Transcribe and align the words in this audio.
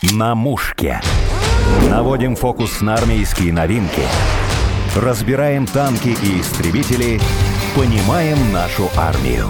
На 0.00 0.36
мушке. 0.36 1.00
Наводим 1.90 2.36
фокус 2.36 2.82
на 2.82 2.94
армейские 2.94 3.52
новинки. 3.52 4.02
Разбираем 4.94 5.66
танки 5.66 6.10
и 6.22 6.40
истребители. 6.40 7.20
Понимаем 7.74 8.38
нашу 8.52 8.88
армию. 8.96 9.48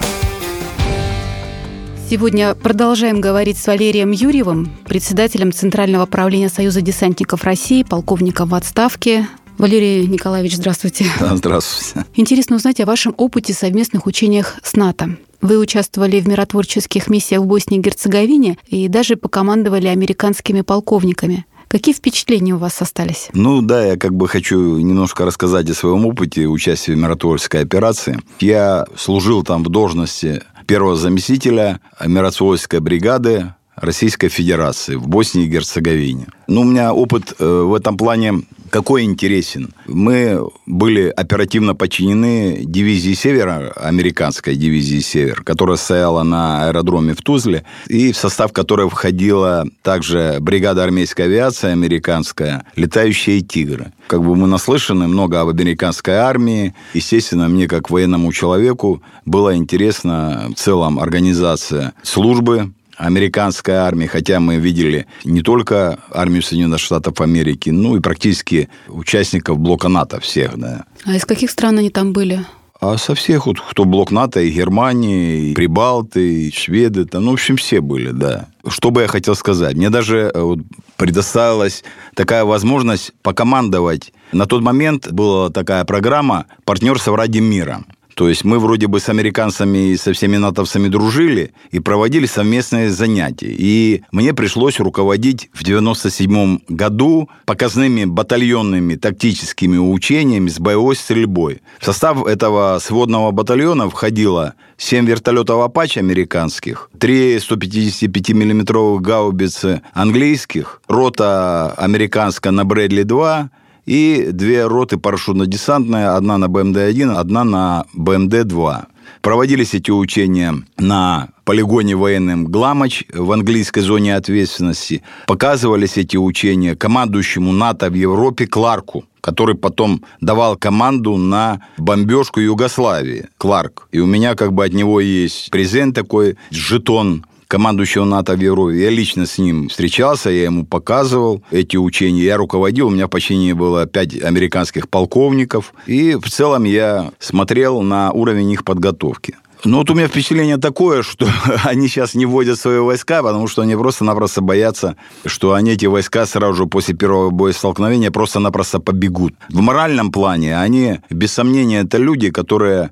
Сегодня 2.09 2.55
продолжаем 2.55 3.21
говорить 3.21 3.59
с 3.59 3.67
Валерием 3.67 4.09
Юрьевым, 4.09 4.71
председателем 4.85 5.51
Центрального 5.51 6.07
правления 6.07 6.49
Союза 6.49 6.81
десантников 6.81 7.43
России, 7.43 7.83
полковником 7.83 8.49
в 8.49 8.55
отставке. 8.55 9.27
Валерий 9.59 10.07
Николаевич, 10.07 10.55
здравствуйте. 10.55 11.05
Здравствуйте. 11.19 12.07
Интересно 12.15 12.55
узнать 12.55 12.79
о 12.79 12.85
вашем 12.85 13.13
опыте 13.17 13.53
совместных 13.53 14.05
учениях 14.05 14.55
с 14.63 14.73
НАТО. 14.73 15.17
Вы 15.41 15.57
участвовали 15.57 16.21
в 16.21 16.27
миротворческих 16.29 17.09
миссиях 17.09 17.41
в 17.41 17.45
Боснии 17.45 17.77
и 17.77 17.81
Герцеговине 17.81 18.57
и 18.67 18.87
даже 18.87 19.17
покомандовали 19.17 19.87
американскими 19.87 20.61
полковниками. 20.61 21.45
Какие 21.67 21.93
впечатления 21.93 22.55
у 22.55 22.57
вас 22.57 22.81
остались? 22.81 23.27
Ну 23.33 23.61
да, 23.61 23.85
я 23.85 23.97
как 23.97 24.15
бы 24.15 24.29
хочу 24.29 24.77
немножко 24.79 25.25
рассказать 25.25 25.69
о 25.69 25.73
своем 25.73 26.05
опыте 26.05 26.47
участия 26.47 26.93
в 26.93 26.97
миротворческой 26.97 27.61
операции. 27.61 28.17
Я 28.39 28.85
служил 28.97 29.43
там 29.43 29.65
в 29.65 29.69
должности 29.69 30.41
первого 30.67 30.95
заместителя 30.95 31.81
миротворческой 32.03 32.79
бригады 32.79 33.53
Российской 33.75 34.29
Федерации 34.29 34.95
в 34.95 35.07
Боснии 35.07 35.45
и 35.45 35.49
Герцеговине. 35.49 36.27
Ну, 36.47 36.61
у 36.61 36.63
меня 36.63 36.93
опыт 36.93 37.33
э, 37.39 37.45
в 37.45 37.73
этом 37.73 37.97
плане 37.97 38.43
какой 38.69 39.03
интересен. 39.03 39.73
Мы 39.87 40.39
были 40.65 41.07
оперативно 41.09 41.75
подчинены 41.75 42.61
дивизии 42.63 43.13
«Севера», 43.13 43.71
американской 43.75 44.55
дивизии 44.55 44.99
«Север», 44.99 45.43
которая 45.43 45.77
стояла 45.77 46.23
на 46.23 46.67
аэродроме 46.67 47.13
в 47.13 47.21
Тузле, 47.21 47.63
и 47.87 48.11
в 48.11 48.17
состав 48.17 48.53
которой 48.53 48.89
входила 48.89 49.65
также 49.81 50.37
бригада 50.39 50.83
армейской 50.83 51.25
авиации 51.25 51.71
американская, 51.71 52.65
летающие 52.75 53.41
«Тигры». 53.41 53.91
Как 54.07 54.23
бы 54.23 54.35
мы 54.35 54.47
наслышаны 54.47 55.07
много 55.07 55.41
об 55.41 55.49
американской 55.49 56.15
армии. 56.15 56.73
Естественно, 56.93 57.47
мне, 57.47 57.67
как 57.67 57.89
военному 57.89 58.31
человеку, 58.33 59.01
было 59.25 59.55
интересно 59.55 60.47
в 60.49 60.59
целом 60.59 60.99
организация 60.99 61.93
службы 62.01 62.71
американской 62.99 63.75
армии, 63.75 64.05
хотя 64.05 64.39
мы 64.39 64.57
видели 64.57 65.07
не 65.23 65.41
только 65.41 65.99
армию 66.11 66.43
Соединенных 66.43 66.79
Штатов 66.79 67.21
Америки, 67.21 67.69
ну 67.69 67.95
и 67.95 68.01
практически 68.01 68.69
участников 68.87 69.57
блока 69.57 69.87
НАТО 69.87 70.19
всех, 70.19 70.57
да. 70.57 70.83
А 71.05 71.15
из 71.15 71.25
каких 71.25 71.49
стран 71.49 71.79
они 71.79 71.89
там 71.89 72.11
были? 72.11 72.45
А 72.81 72.97
со 72.97 73.15
всех, 73.15 73.45
вот, 73.45 73.59
кто 73.59 73.85
блок 73.85 74.11
НАТО, 74.11 74.39
и 74.41 74.51
Германии, 74.51 75.51
и 75.51 75.53
Прибалты, 75.53 76.47
и 76.47 76.51
Шведы, 76.51 77.05
там, 77.05 77.25
ну, 77.25 77.31
в 77.31 77.33
общем, 77.33 77.57
все 77.57 77.81
были, 77.81 78.11
да. 78.11 78.47
Что 78.67 78.89
бы 78.91 79.01
я 79.01 79.07
хотел 79.07 79.35
сказать? 79.35 79.75
Мне 79.75 79.89
даже 79.89 80.31
э, 80.33 80.39
вот, 80.39 80.59
предоставилась 80.95 81.83
такая 82.15 82.45
возможность 82.45 83.11
покомандовать. 83.21 84.13
На 84.31 84.45
тот 84.45 84.61
момент 84.61 85.11
была 85.11 85.49
такая 85.49 85.83
программа 85.83 86.45
«Партнерство 86.63 87.17
ради 87.17 87.39
мира». 87.39 87.83
То 88.19 88.27
есть 88.27 88.43
мы 88.43 88.59
вроде 88.59 88.87
бы 88.87 88.99
с 88.99 89.07
американцами 89.07 89.91
и 89.91 89.95
со 89.95 90.11
всеми 90.11 90.35
натовцами 90.35 90.89
дружили 90.89 91.53
и 91.71 91.79
проводили 91.79 92.25
совместные 92.25 92.89
занятия. 92.89 93.55
И 93.57 94.03
мне 94.11 94.33
пришлось 94.33 94.81
руководить 94.81 95.49
в 95.53 95.63
97 95.63 96.59
году 96.67 97.29
показными 97.45 98.03
батальонными 98.03 98.95
тактическими 98.95 99.77
учениями 99.77 100.49
с 100.49 100.59
боевой 100.59 100.97
стрельбой. 100.97 101.61
В 101.79 101.85
состав 101.85 102.27
этого 102.27 102.79
сводного 102.81 103.31
батальона 103.31 103.89
входило 103.89 104.55
7 104.75 105.05
вертолетов 105.05 105.61
«Апач» 105.61 105.95
американских, 105.95 106.89
3 106.99 107.39
155 107.39 108.31
миллиметровых 108.31 109.01
гаубицы 109.01 109.81
английских, 109.93 110.81
рота 110.89 111.71
американская 111.77 112.51
на 112.51 112.65
Брэдли-2, 112.65 113.49
и 113.89 114.27
две 114.31 114.67
роты 114.67 114.97
парашютно-десантные, 114.97 116.15
одна 116.15 116.37
на 116.37 116.45
БМД-1, 116.45 117.11
одна 117.15 117.43
на 117.43 117.85
БМД-2. 117.95 118.85
Проводились 119.21 119.73
эти 119.73 119.89
учения 119.89 120.53
на 120.77 121.29
полигоне 121.43 121.95
военным 121.95 122.45
Гламач 122.45 123.03
в 123.11 123.31
английской 123.31 123.81
зоне 123.81 124.15
ответственности. 124.15 125.01
Показывались 125.25 125.97
эти 125.97 126.17
учения 126.17 126.75
командующему 126.75 127.51
НАТО 127.51 127.89
в 127.89 127.95
Европе 127.95 128.45
Кларку, 128.45 129.05
который 129.21 129.55
потом 129.55 130.05
давал 130.21 130.55
команду 130.55 131.17
на 131.17 131.61
бомбежку 131.79 132.39
Югославии. 132.39 133.29
Кларк. 133.39 133.87
И 133.91 133.97
у 133.97 134.05
меня 134.05 134.35
как 134.35 134.53
бы 134.53 134.65
от 134.65 134.73
него 134.73 135.01
есть 135.01 135.49
презент 135.49 135.95
такой, 135.95 136.37
жетон 136.51 137.25
командующего 137.49 138.05
НАТО 138.05 138.35
в 138.35 138.39
Европе. 138.39 138.79
Я 138.79 138.91
лично 138.91 139.25
с 139.25 139.39
ним 139.39 139.69
встречался, 139.69 140.29
я 140.29 140.43
ему 140.43 140.65
показывал 140.65 141.41
эти 141.51 141.77
учения. 141.77 142.23
Я 142.23 142.37
руководил, 142.37 142.87
у 142.87 142.91
меня 142.91 143.07
в 143.07 143.09
подчинении 143.09 143.53
было 143.53 143.87
пять 143.87 144.21
американских 144.21 144.87
полковников. 144.87 145.73
И 145.87 146.13
в 146.13 146.29
целом 146.29 146.63
я 146.63 147.11
смотрел 147.19 147.81
на 147.81 148.11
уровень 148.11 148.51
их 148.51 148.63
подготовки. 148.63 149.35
Ну, 149.65 149.79
вот 149.79 149.89
у 149.89 149.93
меня 149.93 150.07
впечатление 150.07 150.57
такое, 150.57 151.01
что 151.01 151.27
они 151.65 151.87
сейчас 151.87 152.13
не 152.13 152.25
вводят 152.25 152.59
свои 152.59 152.77
войска, 152.77 153.23
потому 153.23 153.47
что 153.47 153.63
они 153.63 153.75
просто-напросто 153.75 154.41
боятся, 154.41 154.95
что 155.25 155.53
они 155.53 155.71
эти 155.71 155.87
войска 155.87 156.25
сразу 156.27 156.53
же 156.53 156.65
после 156.65 156.93
первого 156.95 157.29
боестолкновения 157.31 158.11
просто-напросто 158.11 158.79
побегут. 158.79 159.33
В 159.49 159.59
моральном 159.59 160.11
плане 160.11 160.57
они, 160.57 161.01
без 161.09 161.33
сомнения, 161.33 161.81
это 161.81 161.97
люди, 161.97 162.29
которые 162.29 162.91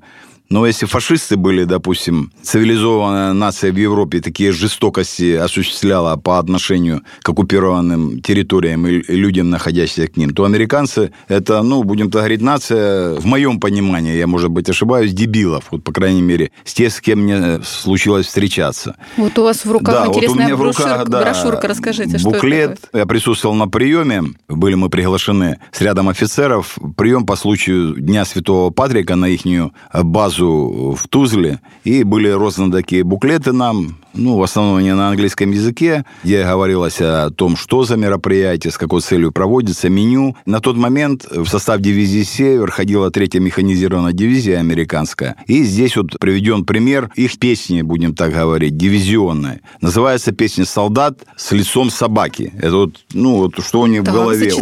но 0.50 0.66
если 0.66 0.86
фашисты 0.86 1.36
были, 1.36 1.64
допустим, 1.64 2.32
цивилизованная 2.42 3.32
нация 3.32 3.70
в 3.70 3.76
Европе 3.76 4.20
такие 4.20 4.52
жестокости 4.52 5.34
осуществляла 5.34 6.16
по 6.16 6.38
отношению 6.38 7.02
к 7.22 7.28
оккупированным 7.28 8.22
территориям 8.22 8.86
и 8.86 9.02
людям, 9.12 9.50
находящимся 9.50 10.08
к 10.08 10.16
ним, 10.16 10.30
то 10.30 10.44
американцы 10.44 11.12
это, 11.28 11.62
ну, 11.62 11.82
будем 11.82 12.10
так 12.10 12.22
говорить, 12.22 12.40
нация, 12.40 13.14
в 13.14 13.26
моем 13.26 13.60
понимании, 13.60 14.16
я, 14.16 14.26
может 14.26 14.50
быть, 14.50 14.68
ошибаюсь, 14.70 15.12
дебилов, 15.12 15.66
вот, 15.70 15.84
по 15.84 15.92
крайней 15.92 16.22
мере, 16.22 16.50
с 16.64 16.72
тех, 16.72 16.92
с 16.92 17.00
кем 17.00 17.20
мне 17.20 17.60
случилось 17.62 18.26
встречаться. 18.26 18.96
Вот 19.16 19.38
у 19.38 19.42
вас 19.42 19.64
в 19.64 19.70
руках 19.70 20.04
да, 20.04 20.06
интересная 20.06 20.54
вот 20.54 20.64
брошюрка, 20.64 20.90
руках, 20.90 21.08
да, 21.08 21.22
брошюрка, 21.22 21.68
расскажите, 21.68 22.18
что 22.18 22.30
буклет, 22.30 22.72
это 22.72 22.82
такое? 22.82 23.00
Я 23.02 23.06
присутствовал 23.06 23.54
на 23.54 23.68
приеме, 23.68 24.22
были 24.48 24.74
мы 24.74 24.88
приглашены 24.88 25.58
с 25.72 25.80
рядом 25.80 26.08
офицеров, 26.08 26.78
прием 26.96 27.26
по 27.26 27.36
случаю 27.36 27.94
Дня 27.96 28.24
Святого 28.24 28.70
Патрика 28.70 29.14
на 29.14 29.28
ихнюю 29.28 29.72
базу 29.92 30.37
базу 30.38 30.94
в 30.96 31.08
Тузле, 31.08 31.60
и 31.84 32.04
были 32.04 32.28
розданы 32.28 32.72
такие 32.72 33.04
буклеты 33.04 33.52
нам, 33.52 33.96
ну, 34.14 34.36
в 34.36 34.42
основном 34.42 34.76
они 34.76 34.92
на 34.92 35.08
английском 35.08 35.50
языке, 35.50 36.04
где 36.24 36.44
говорилось 36.44 37.00
о 37.00 37.30
том, 37.30 37.56
что 37.56 37.84
за 37.84 37.96
мероприятие, 37.96 38.72
с 38.72 38.78
какой 38.78 39.00
целью 39.00 39.32
проводится, 39.32 39.88
меню. 39.88 40.36
На 40.46 40.60
тот 40.60 40.76
момент 40.76 41.26
в 41.30 41.46
состав 41.46 41.80
дивизии 41.80 42.22
«Север» 42.22 42.70
ходила 42.70 43.10
третья 43.10 43.40
механизированная 43.40 44.12
дивизия 44.12 44.58
американская. 44.58 45.36
И 45.46 45.62
здесь 45.62 45.96
вот 45.96 46.18
приведен 46.18 46.64
пример 46.64 47.10
их 47.14 47.38
песни, 47.38 47.82
будем 47.82 48.14
так 48.14 48.32
говорить, 48.32 48.76
дивизионной. 48.76 49.60
Называется 49.80 50.32
песня 50.32 50.64
«Солдат 50.64 51.20
с 51.36 51.52
лицом 51.52 51.90
собаки». 51.90 52.52
Это 52.58 52.76
вот, 52.76 52.96
ну, 53.12 53.36
вот 53.36 53.64
что 53.64 53.80
у 53.82 53.86
них 53.86 54.02
да, 54.02 54.10
в 54.10 54.14
голове. 54.14 54.52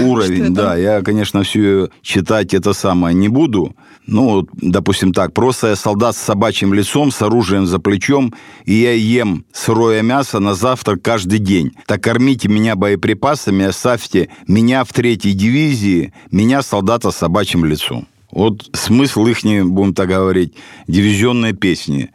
Уровень, 0.00 0.54
да. 0.54 0.76
Я, 0.76 1.02
конечно, 1.02 1.42
все 1.42 1.88
читать 2.02 2.54
это 2.54 2.72
самое 2.72 3.14
не 3.14 3.28
буду. 3.28 3.74
Ну, 4.06 4.46
допустим 4.52 5.09
так, 5.12 5.32
просто 5.32 5.68
я 5.68 5.76
солдат 5.76 6.16
с 6.16 6.20
собачьим 6.20 6.74
лицом, 6.74 7.10
с 7.10 7.22
оружием 7.22 7.66
за 7.66 7.78
плечом, 7.78 8.34
и 8.64 8.74
я 8.74 8.92
ем 8.92 9.44
сырое 9.52 10.02
мясо 10.02 10.40
на 10.40 10.54
завтрак 10.54 11.02
каждый 11.02 11.38
день. 11.38 11.72
Так 11.86 12.02
кормите 12.02 12.48
меня 12.48 12.76
боеприпасами, 12.76 13.64
оставьте 13.64 14.28
меня 14.46 14.84
в 14.84 14.92
третьей 14.92 15.32
дивизии, 15.32 16.12
меня 16.30 16.62
солдата 16.62 17.10
с 17.10 17.16
собачьим 17.16 17.64
лицом. 17.64 18.06
Вот 18.30 18.70
смысл 18.72 19.26
их, 19.26 19.42
будем 19.42 19.94
так 19.94 20.08
говорить, 20.08 20.54
дивизионной 20.86 21.52
песни. 21.52 22.10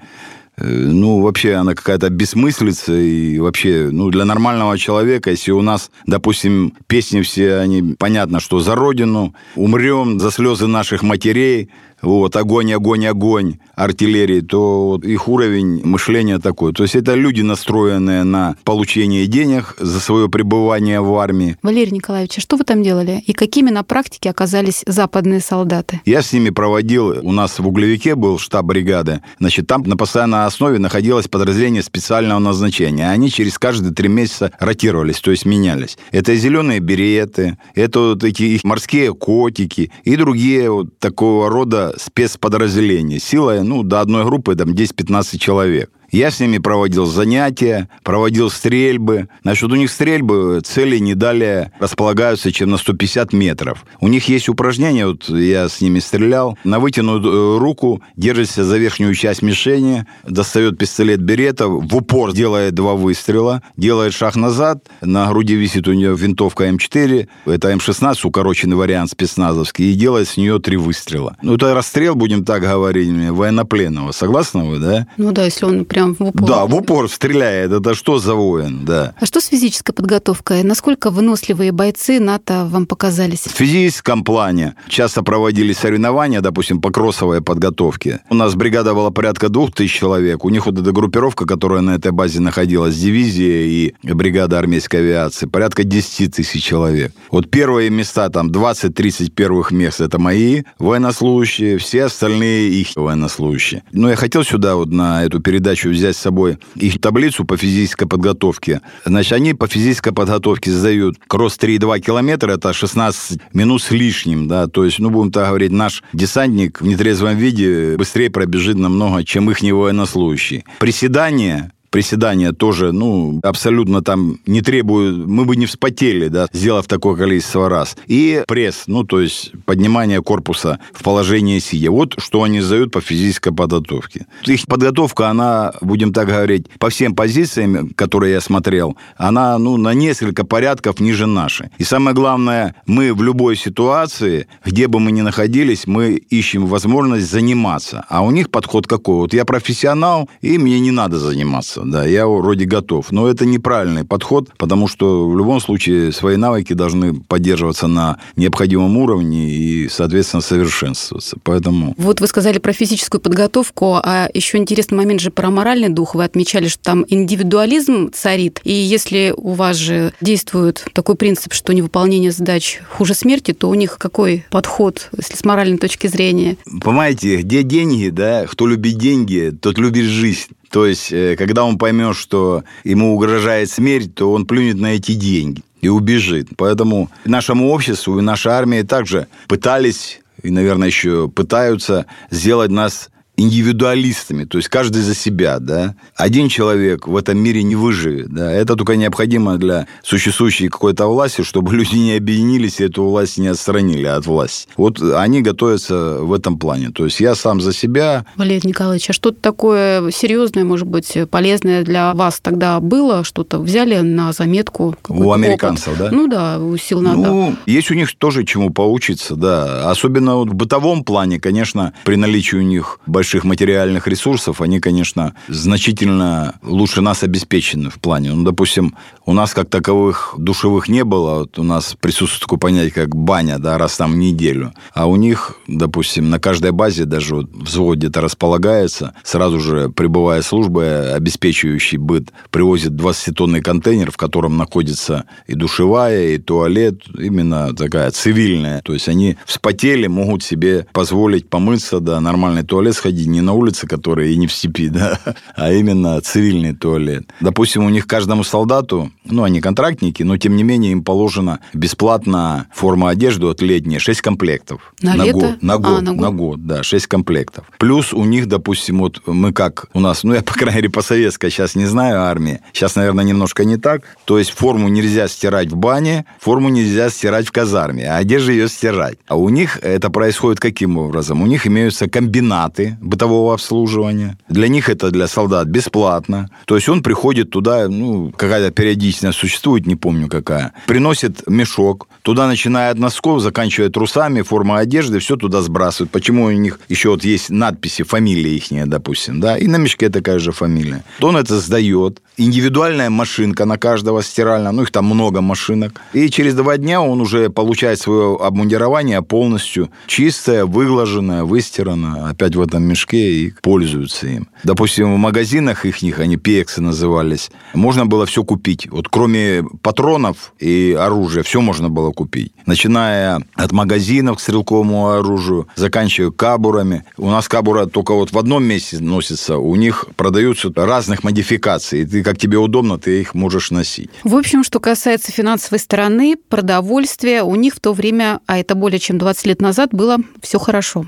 Э, 0.58 0.66
ну, 0.66 1.22
вообще 1.22 1.56
она 1.56 1.74
какая-то 1.74 2.10
бессмыслица, 2.10 2.94
и 2.94 3.40
вообще, 3.40 3.90
ну, 3.92 4.10
для 4.10 4.24
нормального 4.26 4.78
человека, 4.78 5.32
если 5.32 5.52
у 5.52 5.62
нас, 5.62 5.92
допустим, 6.08 6.74
песни 6.88 7.22
все, 7.22 7.58
они, 7.58 7.96
понятно, 7.98 8.40
что 8.40 8.60
за 8.60 8.76
Родину, 8.76 9.36
умрем 9.56 10.20
за 10.20 10.32
слезы 10.32 10.68
наших 10.68 11.04
матерей, 11.04 11.70
вот, 12.06 12.36
огонь, 12.36 12.74
огонь, 12.74 13.06
огонь 13.08 13.58
артиллерии, 13.76 14.42
то 14.42 14.88
вот 14.88 15.04
их 15.04 15.28
уровень 15.28 15.82
мышления 15.84 16.40
такой. 16.40 16.72
То 16.74 16.84
есть 16.84 16.96
это 16.96 17.16
люди, 17.16 17.42
настроенные 17.42 18.24
на 18.24 18.56
получение 18.64 19.26
денег 19.28 19.76
за 19.80 20.00
свое 20.00 20.30
пребывание 20.30 21.02
в 21.02 21.16
армии. 21.16 21.58
Валерий 21.62 21.92
Николаевич, 21.92 22.38
а 22.38 22.42
что 22.42 22.58
вы 22.58 22.64
там 22.64 22.84
делали? 22.84 23.24
И 23.26 23.34
какими 23.34 23.70
на 23.70 23.84
практике 23.84 24.30
оказались 24.30 24.84
западные 24.86 25.40
солдаты? 25.40 26.02
Я 26.06 26.22
с 26.22 26.32
ними 26.32 26.52
проводил, 26.52 27.20
у 27.22 27.32
нас 27.32 27.60
в 27.60 27.68
Углевике 27.68 28.16
был 28.16 28.38
штаб 28.38 28.66
бригады, 28.66 29.22
значит, 29.40 29.68
там 29.68 29.84
на 29.84 29.98
постоянной 29.98 30.46
основе 30.46 30.80
находилось 30.80 31.28
подразделение 31.28 31.84
специального 31.84 32.40
назначения. 32.40 33.10
Они 33.10 33.30
через 33.30 33.58
каждые 33.58 33.94
три 33.94 34.10
месяца 34.10 34.52
ротировались, 34.60 35.20
то 35.20 35.32
есть 35.32 35.46
менялись. 35.46 35.98
Это 36.12 36.36
зеленые 36.36 36.80
береты, 36.80 37.58
это 37.74 38.00
вот 38.00 38.24
эти 38.24 38.44
их 38.44 38.64
морские 38.64 39.14
котики 39.14 39.92
и 40.04 40.16
другие 40.16 40.70
вот 40.70 40.98
такого 41.00 41.50
рода 41.50 41.95
спецподразделения. 41.98 43.20
Сила, 43.20 43.62
ну, 43.64 43.84
до 43.84 44.02
одной 44.02 44.26
группы 44.26 44.56
там 44.56 44.72
10-15 44.72 45.38
человек. 45.38 45.92
Я 46.16 46.32
с 46.32 46.40
ними 46.40 46.60
проводил 46.60 47.06
занятия, 47.08 47.90
проводил 48.02 48.50
стрельбы. 48.50 49.28
Значит, 49.44 49.70
у 49.70 49.76
них 49.76 49.92
стрельбы 49.92 50.62
цели 50.64 50.98
не 50.98 51.14
далее 51.14 51.74
располагаются, 51.78 52.54
чем 52.54 52.70
на 52.70 52.78
150 52.78 53.34
метров. 53.34 53.86
У 54.00 54.08
них 54.08 54.30
есть 54.30 54.48
упражнение, 54.48 55.08
вот 55.08 55.28
я 55.28 55.68
с 55.68 55.82
ними 55.82 56.00
стрелял, 56.00 56.58
на 56.64 56.80
вытянутую 56.80 57.60
руку 57.60 58.02
держится 58.16 58.64
за 58.64 58.78
верхнюю 58.78 59.14
часть 59.14 59.42
мишени, 59.42 60.06
достает 60.26 60.78
пистолет 60.78 61.20
Берета, 61.20 61.68
в 61.68 61.94
упор 61.94 62.32
делает 62.32 62.76
два 62.76 62.94
выстрела, 62.94 63.62
делает 63.76 64.14
шаг 64.14 64.38
назад, 64.38 64.88
на 65.02 65.28
груди 65.28 65.56
висит 65.56 65.86
у 65.90 65.92
нее 65.92 66.16
винтовка 66.16 66.70
М4, 66.70 67.28
это 67.46 67.74
М16, 67.74 68.20
укороченный 68.24 68.78
вариант 68.78 69.12
спецназовский, 69.12 69.92
и 69.92 69.96
делает 69.96 70.30
с 70.30 70.38
нее 70.38 70.60
три 70.60 70.78
выстрела. 70.78 71.36
Ну, 71.42 71.56
это 71.56 71.74
расстрел, 71.74 72.16
будем 72.16 72.46
так 72.46 72.62
говорить, 72.62 73.10
военнопленного. 73.32 74.14
Согласны 74.14 74.64
вы, 74.64 74.80
да? 74.80 75.08
Ну 75.18 75.34
да, 75.34 75.44
если 75.44 75.66
он 75.66 75.84
прям 75.84 76.05
в 76.14 76.22
упор. 76.22 76.48
Да, 76.48 76.66
в 76.66 76.76
упор 76.76 77.10
стреляет. 77.10 77.72
Это 77.72 77.96
что 77.96 78.20
за 78.20 78.36
воин, 78.36 78.86
да. 78.86 79.14
А 79.20 79.26
что 79.26 79.40
с 79.40 79.48
физической 79.48 79.94
подготовкой? 79.94 80.64
Насколько 80.64 81.10
выносливые 81.10 81.72
бойцы 81.72 82.20
НАТО 82.20 82.68
вам 82.70 82.86
показались? 82.86 83.42
В 83.42 83.52
физическом 83.52 84.24
плане 84.24 84.76
часто 84.88 85.24
проводили 85.24 85.74
соревнования, 85.74 86.42
допустим, 86.42 86.82
по 86.82 86.92
кроссовой 86.92 87.42
подготовке. 87.42 88.22
У 88.30 88.36
нас 88.36 88.56
бригада 88.56 88.94
была 88.94 89.12
порядка 89.12 89.50
двух 89.50 89.74
тысяч 89.74 89.94
человек. 89.94 90.46
У 90.46 90.50
них 90.50 90.66
вот 90.66 90.78
эта 90.78 90.92
группировка, 90.92 91.46
которая 91.46 91.82
на 91.82 91.96
этой 91.96 92.12
базе 92.12 92.40
находилась, 92.40 92.96
дивизия 92.96 93.64
и 93.66 93.94
бригада 94.04 94.60
армейской 94.60 95.00
авиации, 95.00 95.46
порядка 95.46 95.84
10 95.84 96.36
тысяч 96.36 96.64
человек. 96.64 97.14
Вот 97.32 97.50
первые 97.50 97.90
места, 97.90 98.30
там 98.30 98.50
20-30 98.50 99.30
первых 99.32 99.72
мест, 99.72 100.02
это 100.02 100.20
мои 100.20 100.64
военнослужащие, 100.80 101.78
все 101.78 102.06
остальные 102.06 102.70
их 102.70 102.88
военнослужащие. 102.96 103.84
Но 103.92 104.10
я 104.10 104.16
хотел 104.16 104.44
сюда 104.44 104.76
вот 104.76 104.90
на 104.90 105.24
эту 105.24 105.40
передачу 105.40 105.90
взять 105.96 106.16
с 106.16 106.20
собой 106.20 106.58
их 106.76 107.00
таблицу 107.00 107.46
по 107.46 107.58
физической 107.58 108.08
подготовке. 108.08 108.82
Значит, 109.06 109.34
они 109.34 109.54
по 109.54 109.68
физической 109.68 110.14
подготовке 110.14 110.72
сдают 110.72 111.18
кросс 111.28 111.58
3,2 111.58 112.00
километра, 112.00 112.54
это 112.54 112.74
16 112.74 113.40
минут 113.54 113.82
с 113.82 113.92
лишним, 113.92 114.48
да, 114.48 114.68
то 114.68 114.86
есть, 114.86 115.00
ну, 115.00 115.10
будем 115.10 115.32
так 115.32 115.48
говорить, 115.48 115.72
наш 115.72 116.04
десантник 116.14 116.82
в 116.82 116.86
нетрезвом 116.86 117.38
виде 117.38 117.96
быстрее 117.98 118.30
пробежит 118.30 118.78
намного, 118.78 119.24
чем 119.24 119.50
их 119.50 119.62
военнослужащий. 119.62 120.64
Приседания 120.80 121.72
приседания 121.96 122.52
тоже, 122.52 122.92
ну, 122.92 123.40
абсолютно 123.42 124.02
там 124.02 124.40
не 124.46 124.62
требуют, 124.62 125.28
мы 125.28 125.46
бы 125.46 125.56
не 125.56 125.66
вспотели, 125.66 126.28
да, 126.28 126.50
сделав 126.52 126.88
такое 126.88 127.16
количество 127.16 127.70
раз. 127.70 127.96
И 128.08 128.44
пресс, 128.46 128.84
ну, 128.88 129.06
то 129.06 129.22
есть 129.22 129.54
поднимание 129.64 130.22
корпуса 130.22 130.80
в 130.92 131.04
положение 131.04 131.62
сидя. 131.62 131.92
Вот 131.92 132.16
что 132.18 132.44
они 132.44 132.60
сдают 132.60 132.92
по 132.92 133.00
физической 133.00 133.54
подготовке. 133.54 134.26
Их 134.46 134.66
подготовка, 134.68 135.30
она, 135.30 135.72
будем 135.80 136.12
так 136.12 136.28
говорить, 136.28 136.68
по 136.80 136.90
всем 136.90 137.16
позициям, 137.16 137.92
которые 137.96 138.34
я 138.34 138.42
смотрел, 138.42 138.98
она, 139.16 139.58
ну, 139.58 139.78
на 139.78 139.94
несколько 139.94 140.44
порядков 140.44 141.00
ниже 141.00 141.28
нашей. 141.28 141.70
И 141.78 141.86
самое 141.86 142.14
главное, 142.14 142.76
мы 142.86 143.14
в 143.14 143.24
любой 143.24 143.56
ситуации, 143.56 144.48
где 144.66 144.90
бы 144.90 145.00
мы 145.00 145.14
ни 145.14 145.22
находились, 145.22 145.88
мы 145.88 146.16
ищем 146.16 146.66
возможность 146.66 147.32
заниматься. 147.32 148.04
А 148.10 148.22
у 148.22 148.32
них 148.32 148.50
подход 148.50 148.86
какой? 148.86 149.16
Вот 149.16 149.34
я 149.34 149.46
профессионал, 149.46 150.30
и 150.42 150.58
мне 150.58 150.82
не 150.82 150.92
надо 150.92 151.20
заниматься 151.20 151.85
да, 151.86 152.06
я 152.06 152.28
вроде 152.28 152.66
готов. 152.66 153.12
Но 153.12 153.28
это 153.28 153.46
неправильный 153.46 154.04
подход, 154.04 154.50
потому 154.58 154.88
что 154.88 155.30
в 155.30 155.38
любом 155.38 155.60
случае 155.60 156.12
свои 156.12 156.36
навыки 156.36 156.74
должны 156.74 157.14
поддерживаться 157.14 157.88
на 157.88 158.18
необходимом 158.36 158.98
уровне 158.98 159.50
и, 159.50 159.90
соответственно, 159.90 160.42
совершенствоваться. 160.42 161.38
Поэтому... 161.44 161.94
Вот 161.98 162.22
вы 162.22 162.28
сказали 162.28 162.60
про 162.60 162.74
физическую 162.74 163.22
подготовку, 163.22 163.96
а 163.96 164.30
еще 164.34 164.58
интересный 164.58 164.98
момент 164.98 165.22
же 165.22 165.32
про 165.32 165.50
моральный 165.50 165.90
дух. 165.90 166.16
Вы 166.16 166.24
отмечали, 166.24 166.68
что 166.68 166.84
там 166.84 167.06
индивидуализм 167.08 168.12
царит, 168.12 168.62
и 168.64 168.74
если 168.74 169.34
у 169.36 169.54
вас 169.54 169.78
же 169.78 170.14
действует 170.22 170.86
такой 170.94 171.16
принцип, 171.16 171.54
что 171.54 171.74
невыполнение 171.74 172.32
задач 172.32 172.80
хуже 172.90 173.14
смерти, 173.14 173.54
то 173.54 173.70
у 173.70 173.74
них 173.74 173.98
какой 173.98 174.46
подход, 174.50 175.10
если 175.18 175.36
с 175.36 175.46
моральной 175.46 175.78
точки 175.78 176.08
зрения? 176.08 176.58
Понимаете, 176.82 177.38
где 177.38 177.64
деньги, 177.64 178.10
да, 178.10 178.46
кто 178.46 178.68
любит 178.68 178.98
деньги, 178.98 179.54
тот 179.60 179.78
любит 179.78 180.06
жизнь. 180.06 180.50
То 180.76 180.86
есть, 180.86 181.14
э, 181.14 181.38
когда 181.38 181.64
он 181.64 181.78
поймет, 181.78 182.18
что 182.18 182.66
ему 182.84 183.16
угрожает 183.16 183.70
смерть, 183.70 184.14
то 184.14 184.34
он 184.34 184.46
плюнет 184.46 184.76
на 184.76 184.88
эти 184.88 185.14
деньги 185.14 185.64
и 185.80 185.88
убежит. 185.88 186.50
Поэтому 186.58 187.10
нашему 187.24 187.70
обществу 187.70 188.20
и 188.20 188.22
нашей 188.22 188.52
армии 188.52 188.82
также 188.82 189.28
пытались 189.48 190.20
и, 190.44 190.52
наверное, 190.52 190.90
еще 190.90 191.30
пытаются 191.30 192.08
сделать 192.30 192.72
нас 192.72 193.10
индивидуалистами, 193.38 194.46
то 194.46 194.58
есть 194.58 194.70
каждый 194.70 195.02
за 195.02 195.16
себя, 195.16 195.60
да. 195.60 195.96
Один 196.16 196.50
человек 196.50 197.08
в 197.08 197.16
этом 197.16 197.38
мире 197.38 197.64
не 197.64 197.76
выживет, 197.76 198.30
да. 198.30 198.52
Это 198.52 198.76
только 198.76 198.96
необходимо 198.96 199.58
для 199.58 199.88
существующей 200.04 200.70
какой-то 200.70 201.08
власти, 201.08 201.44
чтобы 201.44 201.74
люди 201.74 201.96
не 201.96 202.14
объединились 202.14 202.80
и 202.80 202.86
эту 202.86 203.04
власть 203.04 203.38
не 203.38 203.48
отстранили 203.48 204.06
от 204.06 204.26
власти. 204.26 204.68
Вот 204.78 205.02
они 205.02 205.42
готовятся 205.42 206.20
в 206.22 206.34
этом 206.34 206.58
плане. 206.58 206.90
То 206.90 207.06
есть 207.06 207.20
я 207.20 207.36
сам 207.36 207.62
за 207.62 207.74
себя. 207.74 208.26
Валерий 208.36 208.70
Николаевич, 208.70 209.10
а 209.10 209.14
что-то 209.14 209.40
такое 209.42 210.12
серьезное, 210.12 210.64
может 210.64 210.88
быть, 210.88 211.18
полезное 211.30 211.84
для 211.84 212.14
вас 212.14 212.40
тогда 212.40 212.80
было? 212.80 213.24
Что-то 213.24 213.60
взяли 213.60 214.00
на 214.00 214.32
заметку? 214.32 214.96
У 215.08 215.32
американцев, 215.32 215.90
опыт? 215.90 216.00
да? 216.00 216.10
Ну 216.12 216.28
да, 216.28 216.60
у 216.60 216.78
сил 216.78 217.02
НАТО. 217.02 217.18
Ну, 217.18 217.56
есть 217.66 217.92
у 217.92 217.94
них 217.94 218.16
тоже 218.18 218.46
чему 218.46 218.70
поучиться, 218.70 219.36
да. 219.36 219.90
Особенно 219.90 220.36
вот 220.36 220.50
в 220.50 220.54
бытовом 220.54 221.04
плане, 221.04 221.40
конечно, 221.40 221.94
при 222.06 222.16
наличии 222.16 222.56
у 222.56 222.62
них 222.62 223.00
больших 223.06 223.25
больших 223.26 223.44
материальных 223.44 224.08
ресурсов, 224.08 224.62
они, 224.62 224.80
конечно, 224.80 225.34
значительно 225.48 226.60
лучше 226.62 227.02
нас 227.02 227.24
обеспечены 227.24 227.90
в 227.90 227.96
плане. 227.96 228.34
Ну, 228.34 228.44
допустим, 228.44 228.96
у 229.26 229.34
нас 229.34 229.56
как 229.56 229.68
таковых 229.68 230.36
душевых 230.38 230.88
не 230.90 231.04
было. 231.04 231.40
Вот 231.40 231.58
у 231.58 231.64
нас 231.64 231.96
присутствует 232.00 232.42
такое 232.42 232.60
понятие, 232.60 232.92
как 232.92 233.16
баня, 233.16 233.58
да, 233.58 233.80
раз 233.80 233.98
там 233.98 234.20
неделю. 234.20 234.74
А 234.94 235.08
у 235.08 235.16
них, 235.16 235.58
допустим, 235.68 236.30
на 236.30 236.40
каждой 236.40 236.70
базе 236.70 237.06
даже 237.06 237.38
вот 237.38 237.50
взвод 237.52 237.98
где-то 237.98 238.22
располагается, 238.22 239.16
сразу 239.24 239.60
же 239.60 239.90
прибывая 239.90 240.44
служба, 240.44 241.16
обеспечивающий 241.16 241.98
быт, 241.98 242.32
привозит 242.52 242.92
20-тонный 242.92 243.62
контейнер, 243.62 244.12
в 244.12 244.18
котором 244.18 244.56
находится 244.56 245.26
и 245.48 245.56
душевая, 245.56 246.36
и 246.36 246.38
туалет, 246.38 247.02
именно 247.18 247.76
такая 247.76 248.12
цивильная. 248.12 248.84
То 248.84 248.94
есть 248.94 249.10
они 249.10 249.36
вспотели, 249.48 250.06
могут 250.06 250.44
себе 250.44 250.86
позволить 250.94 251.50
помыться, 251.50 252.00
да, 252.00 252.20
нормальный 252.22 252.62
туалет 252.62 252.94
сходить, 252.96 253.15
не 253.24 253.42
на 253.42 253.54
улице, 253.54 253.88
которые 253.88 254.34
и 254.34 254.38
не 254.38 254.48
в 254.48 254.54
степи, 254.54 254.90
да, 254.90 255.20
а 255.56 255.72
именно 255.72 256.20
цивильный 256.22 256.74
туалет. 256.74 257.30
Допустим, 257.40 257.86
у 257.86 257.90
них 257.90 258.08
каждому 258.08 258.44
солдату, 258.44 259.12
ну, 259.26 259.44
они 259.44 259.62
контрактники, 259.62 260.24
но 260.24 260.38
тем 260.38 260.56
не 260.56 260.64
менее 260.64 260.92
им 260.92 261.04
положено 261.04 261.60
бесплатно 261.74 262.68
форма 262.74 263.10
одежды 263.10 263.48
от 263.48 263.62
летней 263.62 264.00
6 264.00 264.22
комплектов. 264.22 264.94
На, 265.02 265.16
на 265.16 265.24
лето? 265.24 265.38
год. 265.38 265.64
На 265.64 265.78
год, 265.78 266.00
а, 266.00 266.02
на 266.02 266.12
год, 266.12 266.22
на 266.22 266.32
год, 266.32 266.66
да, 266.68 266.84
6 266.84 267.08
комплектов. 267.08 267.66
Плюс 267.78 268.14
у 268.14 268.24
них, 268.26 268.48
допустим, 268.48 269.00
вот 269.00 269.22
мы 269.26 269.54
как 269.54 269.88
у 269.94 270.00
нас, 270.00 270.24
ну, 270.24 270.34
я, 270.34 270.42
по 270.42 270.54
крайней 270.54 270.76
мере, 270.76 270.90
по 270.90 271.02
советской 271.02 271.50
сейчас 271.50 271.76
не 271.76 271.86
знаю 271.86 272.22
армии, 272.22 272.62
сейчас, 272.74 272.96
наверное, 272.96 273.24
немножко 273.24 273.66
не 273.66 273.78
так. 273.78 274.04
То 274.26 274.40
есть 274.40 274.52
форму 274.52 274.88
нельзя 274.88 275.28
стирать 275.28 275.72
в 275.72 275.76
бане, 275.76 276.26
форму 276.40 276.70
нельзя 276.70 277.10
стирать 277.10 277.48
в 277.48 277.52
казарме, 277.52 278.10
а 278.10 278.18
одежду 278.18 278.52
ее 278.52 278.68
стирать. 278.68 279.18
А 279.28 279.38
у 279.38 279.50
них 279.50 279.80
это 279.82 280.10
происходит 280.10 280.60
каким 280.60 280.98
образом? 280.98 281.42
У 281.42 281.46
них 281.46 281.68
имеются 281.68 282.10
комбинаты, 282.10 282.98
бытового 283.06 283.54
обслуживания. 283.54 284.38
Для 284.50 284.68
них 284.68 284.90
это 284.90 285.12
для 285.12 285.28
солдат 285.28 285.68
бесплатно. 285.68 286.50
То 286.66 286.76
есть 286.76 286.90
он 286.90 287.04
приходит 287.04 287.52
туда, 287.52 287.88
ну, 287.88 288.32
какая-то 288.36 288.72
периодичность 288.72 289.38
существует, 289.38 289.86
не 289.86 289.96
помню 289.96 290.28
какая. 290.28 290.74
Приносит 290.88 291.48
мешок, 291.48 292.08
туда 292.24 292.48
начиная 292.48 292.92
от 292.92 292.98
носков, 292.98 293.42
заканчивая 293.42 293.90
трусами, 293.90 294.42
форма 294.42 294.80
одежды, 294.80 295.20
все 295.20 295.36
туда 295.36 295.62
сбрасывают. 295.62 296.12
Почему 296.12 296.46
у 296.46 296.52
них 296.52 296.80
еще 296.90 297.10
вот 297.10 297.24
есть 297.24 297.50
надписи, 297.50 298.04
фамилия 298.04 298.56
их, 298.56 298.66
допустим, 298.90 299.40
да, 299.40 299.58
и 299.58 299.68
на 299.68 299.78
мешке 299.78 300.10
такая 300.10 300.40
же 300.40 300.52
фамилия. 300.52 301.04
То 301.20 301.28
он 301.28 301.38
это 301.38 301.60
сдает. 301.60 302.22
Индивидуальная 302.38 303.10
машинка 303.10 303.66
на 303.66 303.78
каждого 303.78 304.24
стиральная, 304.24 304.72
ну, 304.72 304.82
их 304.82 304.92
там 304.92 305.06
много 305.06 305.42
машинок. 305.42 306.02
И 306.14 306.30
через 306.30 306.56
два 306.56 306.78
дня 306.78 307.02
он 307.02 307.22
уже 307.22 307.50
получает 307.50 308.00
свое 308.00 308.38
обмундирование 308.42 309.22
полностью 309.22 309.90
чистое, 310.08 310.66
выглаженное, 310.66 311.44
выстиранное, 311.44 312.30
опять 312.30 312.56
в 312.56 312.62
этом 312.62 312.84
мешке 312.84 312.95
и 312.96 313.54
пользуются 313.62 314.28
им. 314.28 314.48
Допустим, 314.64 315.14
в 315.14 315.18
магазинах 315.18 315.86
их, 315.86 316.20
они 316.20 316.38
пексы 316.38 316.82
назывались, 316.82 317.52
можно 317.74 318.06
было 318.06 318.26
все 318.26 318.44
купить. 318.44 318.88
Вот 318.90 319.10
кроме 319.10 319.64
патронов 319.82 320.54
и 320.60 320.98
оружия, 321.00 321.44
все 321.44 321.62
можно 321.62 321.90
было 321.90 322.12
купить. 322.12 322.52
Начиная 322.66 323.42
от 323.56 323.72
магазинов 323.72 324.38
к 324.38 324.40
стрелковому 324.40 325.10
оружию, 325.10 325.68
заканчивая 325.76 326.32
кабурами. 326.32 327.04
У 327.18 327.30
нас 327.30 327.48
кабура 327.48 327.86
только 327.86 328.14
вот 328.14 328.32
в 328.32 328.38
одном 328.38 328.64
месте 328.64 329.00
носится, 329.00 329.58
у 329.58 329.76
них 329.76 330.06
продаются 330.16 330.72
разных 330.76 331.24
модификаций. 331.24 332.02
И 332.02 332.06
ты, 332.06 332.24
как 332.24 332.38
тебе 332.38 332.58
удобно, 332.58 332.98
ты 332.98 333.22
их 333.22 333.36
можешь 333.36 333.72
носить. 333.72 334.10
В 334.24 334.36
общем, 334.36 334.64
что 334.64 334.80
касается 334.80 335.32
финансовой 335.32 335.80
стороны, 335.80 336.36
продовольствия, 336.50 337.44
у 337.44 337.56
них 337.56 337.76
в 337.76 337.80
то 337.80 337.94
время, 337.94 338.40
а 338.46 338.58
это 338.58 338.76
более 338.76 339.00
чем 339.00 339.18
20 339.18 339.46
лет 339.48 339.62
назад, 339.62 339.90
было 339.92 340.18
все 340.42 340.60
хорошо. 340.60 341.06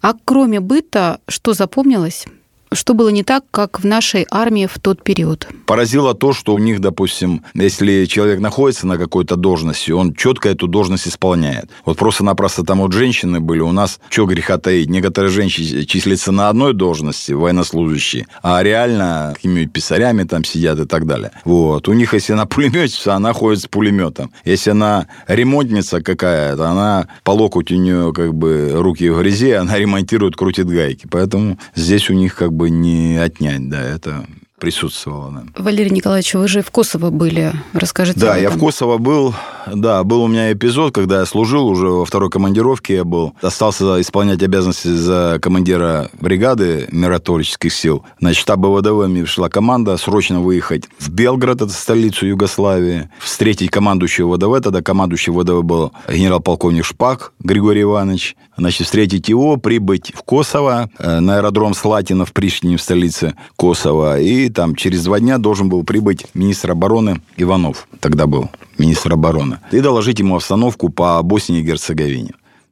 А 0.00 0.14
кроме 0.24 0.60
быта, 0.60 1.20
что 1.28 1.52
запомнилось? 1.52 2.26
Что 2.72 2.94
было 2.94 3.08
не 3.08 3.22
так, 3.22 3.44
как 3.50 3.80
в 3.80 3.86
нашей 3.86 4.26
армии 4.30 4.66
в 4.66 4.78
тот 4.78 5.02
период? 5.02 5.48
Поразило 5.66 6.14
то, 6.14 6.32
что 6.32 6.54
у 6.54 6.58
них, 6.58 6.80
допустим, 6.80 7.44
если 7.54 8.04
человек 8.04 8.40
находится 8.40 8.86
на 8.86 8.98
какой-то 8.98 9.36
должности, 9.36 9.90
он 9.90 10.14
четко 10.14 10.50
эту 10.50 10.66
должность 10.66 11.08
исполняет. 11.08 11.70
Вот 11.84 11.96
просто-напросто 11.96 12.64
там 12.64 12.80
вот 12.80 12.92
женщины 12.92 13.40
были, 13.40 13.60
у 13.60 13.72
нас, 13.72 14.00
что 14.10 14.26
греха 14.26 14.58
таить, 14.58 14.90
некоторые 14.90 15.30
женщины 15.30 15.84
числятся 15.84 16.32
на 16.32 16.48
одной 16.48 16.74
должности, 16.74 17.32
военнослужащие, 17.32 18.26
а 18.42 18.62
реально 18.62 19.32
какими-нибудь 19.34 19.72
писарями 19.72 20.24
там 20.24 20.44
сидят 20.44 20.78
и 20.78 20.84
так 20.84 21.06
далее. 21.06 21.30
Вот. 21.44 21.88
У 21.88 21.92
них, 21.92 22.12
если 22.12 22.34
она 22.34 22.46
пулеметчица, 22.46 23.14
она 23.14 23.32
ходит 23.32 23.62
с 23.62 23.66
пулеметом. 23.66 24.30
Если 24.44 24.70
она 24.70 25.06
ремонтница 25.26 26.02
какая-то, 26.02 26.68
она 26.68 27.08
по 27.24 27.30
локоть 27.30 27.72
у 27.72 27.76
нее 27.76 28.12
как 28.12 28.34
бы 28.34 28.72
руки 28.74 29.08
в 29.08 29.20
грязи, 29.20 29.52
она 29.52 29.78
ремонтирует, 29.78 30.36
крутит 30.36 30.66
гайки. 30.66 31.06
Поэтому 31.10 31.58
здесь 31.74 32.10
у 32.10 32.14
них 32.14 32.34
как 32.34 32.52
бы 32.52 32.57
не 32.66 33.16
отнять, 33.16 33.68
да, 33.68 33.80
это 33.80 34.26
присутствовало. 34.58 35.30
Да. 35.30 35.62
Валерий 35.62 35.90
Николаевич, 35.90 36.34
вы 36.34 36.48
же 36.48 36.62
в 36.62 36.70
Косово 36.70 37.10
были. 37.10 37.52
Расскажите. 37.72 38.20
Да, 38.20 38.36
я 38.36 38.50
в 38.50 38.58
Косово 38.58 38.98
был. 38.98 39.34
Да, 39.66 40.04
был 40.04 40.22
у 40.22 40.28
меня 40.28 40.52
эпизод, 40.52 40.94
когда 40.94 41.20
я 41.20 41.26
служил 41.26 41.66
уже 41.66 41.88
во 41.88 42.04
второй 42.04 42.30
командировке 42.30 42.96
я 42.96 43.04
был. 43.04 43.34
Остался 43.42 44.00
исполнять 44.00 44.42
обязанности 44.42 44.88
за 44.88 45.38
командира 45.40 46.10
бригады 46.20 46.88
миротворческих 46.90 47.72
сил. 47.72 48.04
На 48.20 48.34
штаб 48.34 48.58
ВДВ 48.58 49.06
мне 49.08 49.22
пришла 49.22 49.48
команда 49.48 49.96
срочно 49.96 50.40
выехать 50.40 50.84
в 50.98 51.10
Белград, 51.10 51.62
это 51.62 51.72
столицу 51.72 52.26
Югославии, 52.26 53.08
встретить 53.20 53.70
командующего 53.70 54.36
ВДВ. 54.36 54.62
Тогда 54.62 54.82
командующий 54.82 55.32
ВДВ 55.32 55.62
был 55.62 55.92
генерал-полковник 56.08 56.84
Шпак 56.84 57.32
Григорий 57.40 57.82
Иванович. 57.82 58.36
Значит, 58.56 58.86
встретить 58.86 59.28
его, 59.28 59.56
прибыть 59.56 60.12
в 60.14 60.22
Косово, 60.22 60.90
э, 60.98 61.20
на 61.20 61.36
аэродром 61.36 61.74
Слатина 61.74 62.24
в 62.24 62.32
Приштине, 62.32 62.76
в 62.76 62.82
столице 62.82 63.34
Косово, 63.56 64.20
и 64.48 64.50
там 64.50 64.74
через 64.74 65.04
два 65.04 65.20
дня 65.20 65.36
должен 65.38 65.68
был 65.68 65.84
прибыть 65.84 66.26
министр 66.34 66.72
обороны 66.72 67.20
Иванов, 67.36 67.86
тогда 68.00 68.26
был 68.26 68.50
министр 68.78 69.12
обороны, 69.12 69.58
и 69.70 69.80
доложить 69.80 70.18
ему 70.20 70.36
обстановку 70.36 70.88
по 70.88 71.22
Боснии 71.22 71.60
и 71.60 71.62
Герцеговине. 71.62 72.30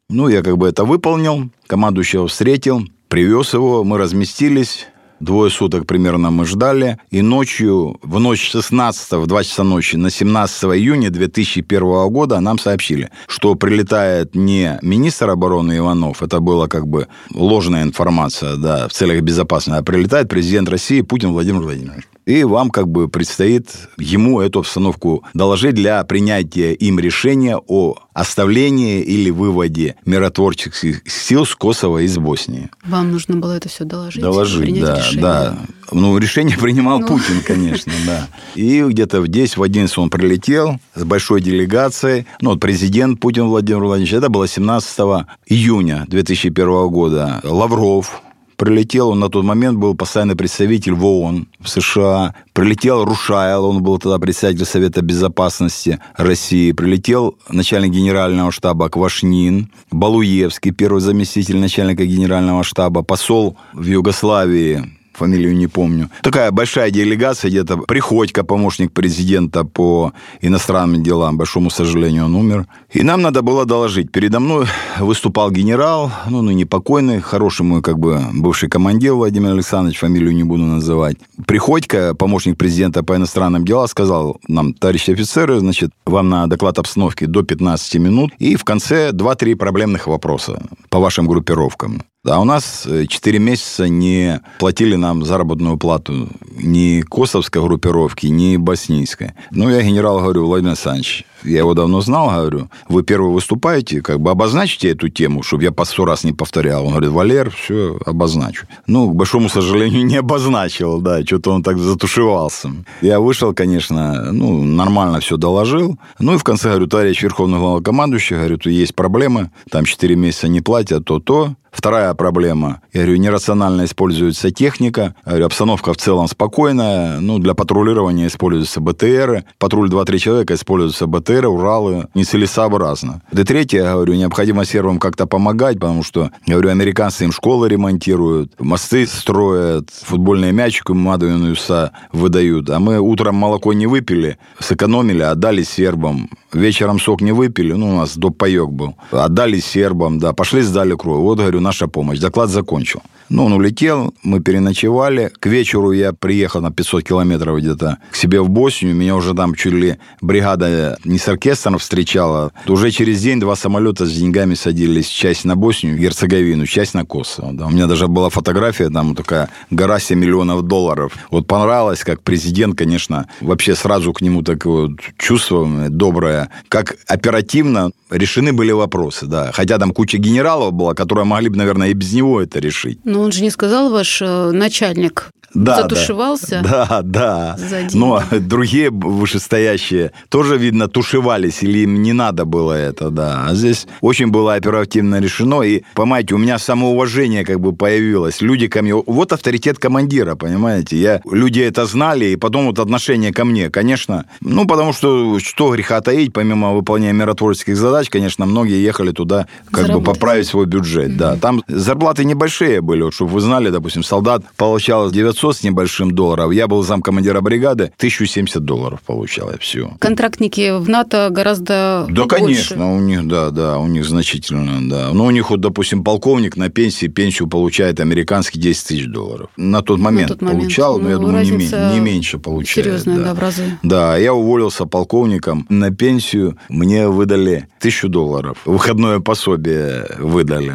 Ну, 0.09 0.28
я 0.28 0.42
как 0.42 0.56
бы 0.56 0.68
это 0.68 0.85
выполнил, 0.85 1.50
командующего 1.66 2.28
встретил, 2.28 2.80
привез 3.09 3.52
его, 3.52 3.85
мы 3.85 3.99
разместились, 3.99 4.87
Двое 5.20 5.50
суток 5.50 5.87
примерно 5.87 6.30
мы 6.30 6.44
ждали. 6.44 6.99
И 7.11 7.23
ночью, 7.23 7.99
в 8.02 8.18
ночь 8.18 8.50
16 8.50 9.12
в 9.12 9.26
2 9.26 9.44
часа 9.44 9.64
ночи 9.64 9.96
на 9.96 10.11
17 10.11 10.64
июня 10.64 11.11
2001 11.11 12.08
года 12.08 12.40
нам 12.40 12.58
сообщили, 12.58 13.11
что 13.26 13.54
прилетает 13.54 14.35
не 14.35 14.78
министр 14.82 15.30
обороны 15.30 15.78
Иванов, 15.78 16.23
это 16.23 16.40
была 16.40 16.68
как 16.68 16.87
бы 16.87 17.08
ложная 17.32 17.82
информация, 17.82 18.56
да, 18.56 18.88
в 18.88 18.92
целях 18.92 19.23
безопасности, 19.23 19.80
а 19.80 19.82
прилетает 19.82 20.28
президент 20.28 20.68
России 20.68 21.00
Путин 21.00 21.32
Владимир 21.32 21.62
Владимирович. 21.62 22.04
И 22.26 22.42
вам 22.42 22.71
как 22.71 22.88
бы 22.88 23.09
предстоит 23.09 23.71
ему 23.99 24.40
эту 24.40 24.59
обстановку 24.59 25.23
доложить 25.33 25.76
для 25.76 26.02
принятия 26.02 26.75
им 26.75 26.99
решения 26.99 27.56
о 27.56 27.95
оставлении 28.14 29.00
или 29.00 29.30
выводе 29.30 29.95
миротворческих 30.04 31.02
сил 31.06 31.47
с 31.47 31.54
Косово 31.54 32.04
из 32.04 32.18
Боснии. 32.18 32.68
Вам 32.85 33.12
нужно 33.12 33.37
было 33.37 33.52
это 33.52 33.68
все 33.68 33.85
доложить? 33.85 34.23
Доложить, 34.23 34.80
да, 34.80 34.99
решение. 34.99 35.23
да. 35.23 35.56
Ну, 35.92 36.18
решение 36.18 36.59
принимал 36.59 36.99
ну. 36.99 37.06
Путин, 37.06 37.42
конечно, 37.47 37.92
да. 38.04 38.26
И 38.56 38.83
где-то 38.83 39.21
в 39.21 39.28
10, 39.28 39.56
в 39.56 39.62
11 39.62 39.97
он 39.99 40.11
прилетел 40.11 40.80
с 40.97 41.04
большой 41.04 41.40
делегацией. 41.40 42.26
Ну, 42.40 42.50
вот 42.50 42.61
президент 42.61 43.21
Путин 43.21 43.45
Владимир 43.45 43.85
Владимирович, 43.85 44.14
это 44.14 44.30
было 44.30 44.49
17 44.49 44.99
июня 45.47 46.06
2001 46.09 46.88
года. 46.88 47.40
Лавров, 47.45 48.21
Прилетел, 48.56 49.10
он 49.10 49.20
на 49.20 49.28
тот 49.28 49.44
момент 49.44 49.78
был 49.78 49.94
постоянный 49.94 50.34
представитель 50.34 50.94
в 50.94 51.04
ООН 51.04 51.48
в 51.60 51.68
США. 51.68 52.34
Прилетел 52.54 53.04
Рушайл, 53.04 53.66
он 53.66 53.82
был 53.82 53.98
тогда 53.98 54.18
председатель 54.18 54.64
Совета 54.64 55.02
Безопасности 55.02 56.00
России. 56.16 56.72
Прилетел 56.72 57.36
начальник 57.50 57.92
генерального 57.92 58.50
штаба 58.50 58.88
Квашнин, 58.88 59.70
Балуевский, 59.90 60.70
первый 60.70 61.00
заместитель 61.00 61.58
начальника 61.58 62.06
генерального 62.06 62.64
штаба, 62.64 63.02
посол 63.02 63.56
в 63.75 63.84
Югославии 63.84 64.96
фамилию 65.16 65.56
не 65.56 65.66
помню. 65.66 66.11
Такая 66.23 66.50
большая 66.50 66.90
делегация, 66.90 67.50
где-то 67.50 67.78
Приходько, 67.87 68.44
помощник 68.44 68.92
президента 68.92 69.64
по 69.64 70.12
иностранным 70.40 71.02
делам, 71.02 71.37
большому 71.38 71.70
сожалению, 71.70 72.26
он 72.26 72.35
умер. 72.35 72.66
И 72.92 73.02
нам 73.02 73.23
надо 73.23 73.42
было 73.42 73.64
доложить. 73.64 74.11
Передо 74.12 74.40
мной 74.40 74.66
выступал 74.99 75.50
генерал, 75.50 76.11
ну, 76.28 76.42
ну, 76.42 76.50
непокойный, 76.50 77.20
хороший 77.20 77.62
мой, 77.62 77.82
как 77.82 77.99
бы, 77.99 78.20
бывший 78.35 78.68
командир 78.68 79.14
Владимир 79.14 79.52
Александрович, 79.52 79.99
фамилию 79.99 80.35
не 80.35 80.44
буду 80.44 80.64
называть. 80.64 81.16
Приходько, 81.46 82.14
помощник 82.14 82.56
президента 82.58 83.02
по 83.02 83.16
иностранным 83.16 83.64
делам, 83.64 83.88
сказал 83.88 84.38
нам, 84.49 84.75
товарищи 84.75 85.12
офицеры, 85.12 85.61
значит, 85.61 85.90
вам 86.04 86.28
на 86.28 86.46
доклад 86.46 86.78
обстановки 86.78 87.25
до 87.26 87.42
15 87.42 87.94
минут, 87.96 88.32
и 88.38 88.56
в 88.56 88.64
конце 88.64 89.11
2-3 89.11 89.56
проблемных 89.56 90.06
вопроса 90.06 90.62
по 90.88 90.99
вашим 90.99 91.26
группировкам. 91.26 92.02
А 92.28 92.40
у 92.40 92.45
нас 92.45 92.87
4 93.09 93.38
месяца 93.38 93.88
не 93.88 94.40
платили 94.59 94.97
нам 94.97 95.25
заработную 95.25 95.76
плату 95.76 96.28
ни 96.56 97.02
косовской 97.02 97.62
группировки, 97.62 98.26
ни 98.26 98.56
боснийской. 98.56 99.33
Ну, 99.52 99.71
я 99.71 99.83
генерал 99.83 100.21
говорю, 100.21 100.47
Владимир 100.47 100.71
Александрович, 100.71 101.25
я 101.45 101.59
его 101.59 101.75
давно 101.75 102.00
знал, 102.00 102.30
говорю, 102.30 102.68
вы 102.88 103.04
первый 103.04 103.33
выступаете, 103.33 104.02
как 104.02 104.21
бы 104.21 104.30
обозначите 104.30 104.90
эту 104.90 105.09
тему, 105.09 105.42
чтобы 105.45 105.62
я 105.62 105.71
по 105.71 105.85
сто 105.85 106.04
раз 106.04 106.25
не 106.25 106.33
повторял. 106.33 106.85
Он 106.85 106.90
говорит, 106.90 107.11
Валер, 107.11 107.50
все, 107.50 107.99
обозначу. 108.04 108.66
Ну, 108.87 109.11
к 109.11 109.14
большому 109.14 109.49
сожалению, 109.49 110.04
не 110.04 110.16
обозначил, 110.16 111.00
да, 111.00 111.23
что-то 111.23 111.52
он 111.52 111.62
так 111.62 111.78
затушевался. 111.78 112.73
Я 113.02 113.21
вышел, 113.21 113.54
конечно, 113.54 114.33
ну, 114.33 114.64
нормально 114.64 115.21
все 115.21 115.37
доложил. 115.37 115.97
Ну, 116.18 116.35
и 116.35 116.38
в 116.38 116.45
конце, 116.45 116.71
говорю, 116.71 116.88
товарищ 116.88 117.23
Верховный 117.23 117.59
Главнокомандующий, 117.59 118.37
говорю, 118.37 118.56
тут 118.56 118.73
есть 118.73 118.97
проблемы, 118.97 119.50
там 119.71 119.85
4 119.85 120.16
месяца 120.16 120.49
не 120.49 120.61
платят, 120.61 121.04
то-то. 121.04 121.54
Вторая 121.76 122.14
проблема. 122.14 122.80
Я 122.95 123.02
говорю, 123.02 123.18
нерационально 123.18 123.85
используется 123.85 124.50
техника. 124.50 125.14
Я 125.26 125.33
говорю, 125.33 125.47
обстановка 125.47 125.92
в 125.92 125.99
целом 125.99 126.26
спокойная. 126.26 127.21
Ну, 127.21 127.38
для 127.38 127.52
патрулирования 127.52 128.28
используются 128.28 128.80
БТРы. 128.80 129.45
Патруль 129.59 129.90
2-3 129.90 130.18
человека 130.18 130.54
используются 130.54 131.06
БТРы, 131.06 131.49
Уралы. 131.49 132.09
Нецелесообразно. 132.14 133.21
И 133.30 133.45
третье, 133.45 133.83
я 133.83 133.92
говорю, 133.92 134.14
необходимо 134.14 134.64
сервам 134.64 134.99
как-то 134.99 135.26
помогать, 135.26 135.78
потому 135.78 136.02
что, 136.02 136.30
я 136.47 136.54
говорю, 136.54 136.71
американцы 136.71 137.25
им 137.25 137.33
школы 137.33 137.68
ремонтируют, 137.68 138.59
мосты 138.59 139.06
строят, 139.06 139.90
футбольные 139.90 140.52
мячики 140.52 140.92
Мадуинуса 140.92 141.92
выдают. 142.11 142.71
А 142.71 142.78
мы 142.78 143.00
утром 143.00 143.35
молоко 143.35 143.75
не 143.75 143.87
выпили, 143.87 144.38
сэкономили, 144.59 145.21
отдали 145.21 145.62
сербам. 145.62 146.30
Вечером 146.54 146.99
сок 146.99 147.21
не 147.21 147.33
выпили, 147.33 147.73
ну, 147.75 147.90
у 147.90 147.97
нас 147.99 148.16
доп. 148.16 148.38
паек 148.38 148.71
был. 148.71 148.95
Отдали 149.11 149.61
сербам, 149.61 150.18
да, 150.18 150.33
пошли 150.33 150.62
сдали 150.62 150.95
кровь. 150.95 151.21
Вот, 151.21 151.38
говорю, 151.38 151.65
наша 151.66 151.88
помощь. 151.88 152.20
Доклад 152.20 152.50
закончил. 152.50 153.02
Ну, 153.28 153.44
он 153.44 153.52
улетел, 153.52 154.14
мы 154.23 154.40
переночевали. 154.40 155.32
К 155.40 155.46
вечеру 155.46 155.92
я 155.92 156.12
приехал 156.12 156.61
на 156.61 156.70
500 156.70 157.02
километров 157.02 157.58
где-то 157.58 157.99
к 158.11 158.16
себе 158.16 158.40
в 158.40 158.49
Боснию. 158.49 158.94
Меня 158.94 159.16
уже 159.16 159.35
там 159.35 159.54
чуть 159.54 159.73
ли 159.73 159.96
бригада 160.20 160.96
не 161.04 161.18
с 161.18 161.28
оркестром 161.28 161.78
встречала. 161.78 162.52
Уже 162.68 162.90
через 162.92 163.20
день 163.20 163.40
два 163.40 163.56
самолета 163.56 164.06
с 164.06 164.12
деньгами 164.12 164.54
садились. 164.54 165.08
Часть 165.08 165.44
на 165.44 165.56
Боснию, 165.56 165.99
Герцеговину, 165.99 166.66
часть 166.66 166.94
на 166.94 167.04
Косово. 167.04 167.52
Да. 167.52 167.66
У 167.66 167.70
меня 167.70 167.87
даже 167.87 168.06
была 168.06 168.30
фотография, 168.30 168.90
там 168.90 169.16
такая 169.16 169.49
гора 169.70 169.99
7 169.99 170.16
миллионов 170.18 170.62
долларов. 170.62 171.12
Вот 171.30 171.49
понравилось, 171.49 172.04
как 172.04 172.23
президент, 172.23 172.78
конечно, 172.78 173.26
вообще 173.40 173.75
сразу 173.75 174.12
к 174.12 174.20
нему 174.20 174.42
такое 174.42 174.88
вот 174.88 175.00
чувство 175.18 175.66
доброе. 175.88 176.50
Как 176.68 176.96
оперативно 177.08 177.90
решены 178.11 178.52
были 178.52 178.73
вопросы, 178.73 179.26
да. 179.26 179.50
Хотя 179.52 179.78
там 179.78 179.92
куча 179.92 180.18
генералов 180.18 180.73
была, 180.73 180.94
которые 180.94 181.25
могли 181.25 181.46
бы, 181.49 181.57
наверное, 181.57 181.88
и 181.88 181.95
без 181.95 182.12
него 182.12 182.41
это 182.41 182.59
решить. 182.59 182.99
Но 183.05 183.21
он 183.21 183.33
же 183.33 183.43
не 183.43 183.50
сказал, 183.50 183.91
ваш 183.91 184.21
э, 184.23 184.50
начальник, 184.50 185.31
да, 185.56 185.82
затушевался. 185.82 186.62
Да, 186.62 187.00
да. 187.02 187.56
Но 187.94 188.22
другие 188.30 188.90
вышестоящие 188.90 190.12
тоже, 190.28 190.58
видно, 190.58 190.88
тушевались, 190.88 191.62
или 191.62 191.80
им 191.80 192.02
не 192.02 192.12
надо 192.12 192.44
было 192.44 192.72
это, 192.72 193.10
да. 193.10 193.46
А 193.48 193.54
здесь 193.54 193.86
очень 194.00 194.28
было 194.28 194.54
оперативно 194.54 195.20
решено. 195.20 195.62
И, 195.62 195.82
понимаете, 195.94 196.34
у 196.34 196.38
меня 196.38 196.58
самоуважение 196.58 197.44
как 197.44 197.60
бы 197.60 197.72
появилось. 197.72 198.40
Люди 198.40 198.68
ко 198.68 198.82
мне... 198.82 198.94
Вот 198.94 199.32
авторитет 199.32 199.78
командира, 199.78 200.34
понимаете? 200.34 200.96
Я... 200.96 201.20
Люди 201.30 201.60
это 201.60 201.86
знали, 201.86 202.26
и 202.26 202.36
потом 202.36 202.66
вот 202.66 202.78
отношение 202.78 203.32
ко 203.32 203.44
мне, 203.44 203.70
конечно. 203.70 204.26
Ну, 204.40 204.66
потому 204.66 204.92
что 204.92 205.38
что 205.38 205.72
греха 205.72 206.00
таить, 206.00 206.32
помимо 206.32 206.72
выполнения 206.72 207.12
миротворческих 207.12 207.76
задач, 207.76 208.10
конечно, 208.10 208.46
многие 208.46 208.82
ехали 208.82 209.12
туда 209.12 209.46
как 209.70 209.86
Заработать. 209.86 210.06
бы 210.06 210.12
поправить 210.12 210.46
свой 210.46 210.66
бюджет, 210.66 211.10
mm-hmm. 211.10 211.16
да. 211.16 211.36
Там 211.36 211.62
зарплаты 211.68 212.25
небольшие 212.25 212.80
были, 212.80 213.02
вот, 213.02 213.14
чтобы 213.14 213.32
вы 213.32 213.40
знали, 213.40 213.70
допустим, 213.70 214.02
солдат 214.02 214.42
получал 214.56 215.10
900 215.10 215.46
900 215.47 215.57
с 215.57 215.62
небольшим 215.65 216.11
долларов. 216.11 216.53
Я 216.53 216.67
был 216.67 216.83
замкомандира 216.83 217.41
бригады, 217.41 217.93
1070 217.99 218.65
долларов 218.65 219.00
получал 219.07 219.50
я 219.50 219.59
все. 219.59 219.91
Контрактники 220.00 220.76
в 220.79 220.88
НАТО 220.88 221.29
гораздо 221.31 222.07
Да, 222.09 222.25
больше. 222.25 222.29
конечно, 222.29 222.95
у 222.97 223.00
них, 223.00 223.26
да, 223.29 223.50
да, 223.50 223.79
у 223.79 223.87
них 223.87 224.05
значительно, 224.05 224.88
да. 224.88 225.11
Но 225.12 225.26
у 225.26 225.31
них 225.31 225.50
вот, 225.50 225.61
допустим, 225.61 226.03
полковник 226.05 226.57
на 226.57 226.69
пенсии 226.69 227.07
пенсию 227.07 227.49
получает 227.49 228.00
американский 228.00 228.59
10 228.59 228.88
тысяч 228.88 229.07
долларов. 229.07 229.50
На 229.57 229.83
тот 229.83 229.99
момент, 230.00 230.29
тот 230.29 230.43
момент. 230.43 230.61
получал, 230.62 230.99
но 230.99 231.09
я 231.11 231.17
Ну, 231.17 231.26
думаю, 231.26 231.45
не, 231.45 231.50
разница 231.53 231.76
мен- 231.79 231.93
не 231.95 232.00
меньше 232.00 232.38
получает. 232.38 232.87
Серьезная, 232.87 233.19
да. 233.19 233.25
да, 233.25 233.35
в 233.35 233.38
разы. 233.38 233.79
Да, 233.83 234.17
я 234.17 234.35
уволился 234.35 234.87
полковником. 234.87 235.67
На 235.69 235.91
пенсию 235.91 236.57
мне 236.69 237.09
выдали 237.09 237.69
тысячу 237.81 238.09
долларов. 238.09 238.59
Выходное 238.65 239.21
пособие 239.21 240.07
выдали. 240.19 240.75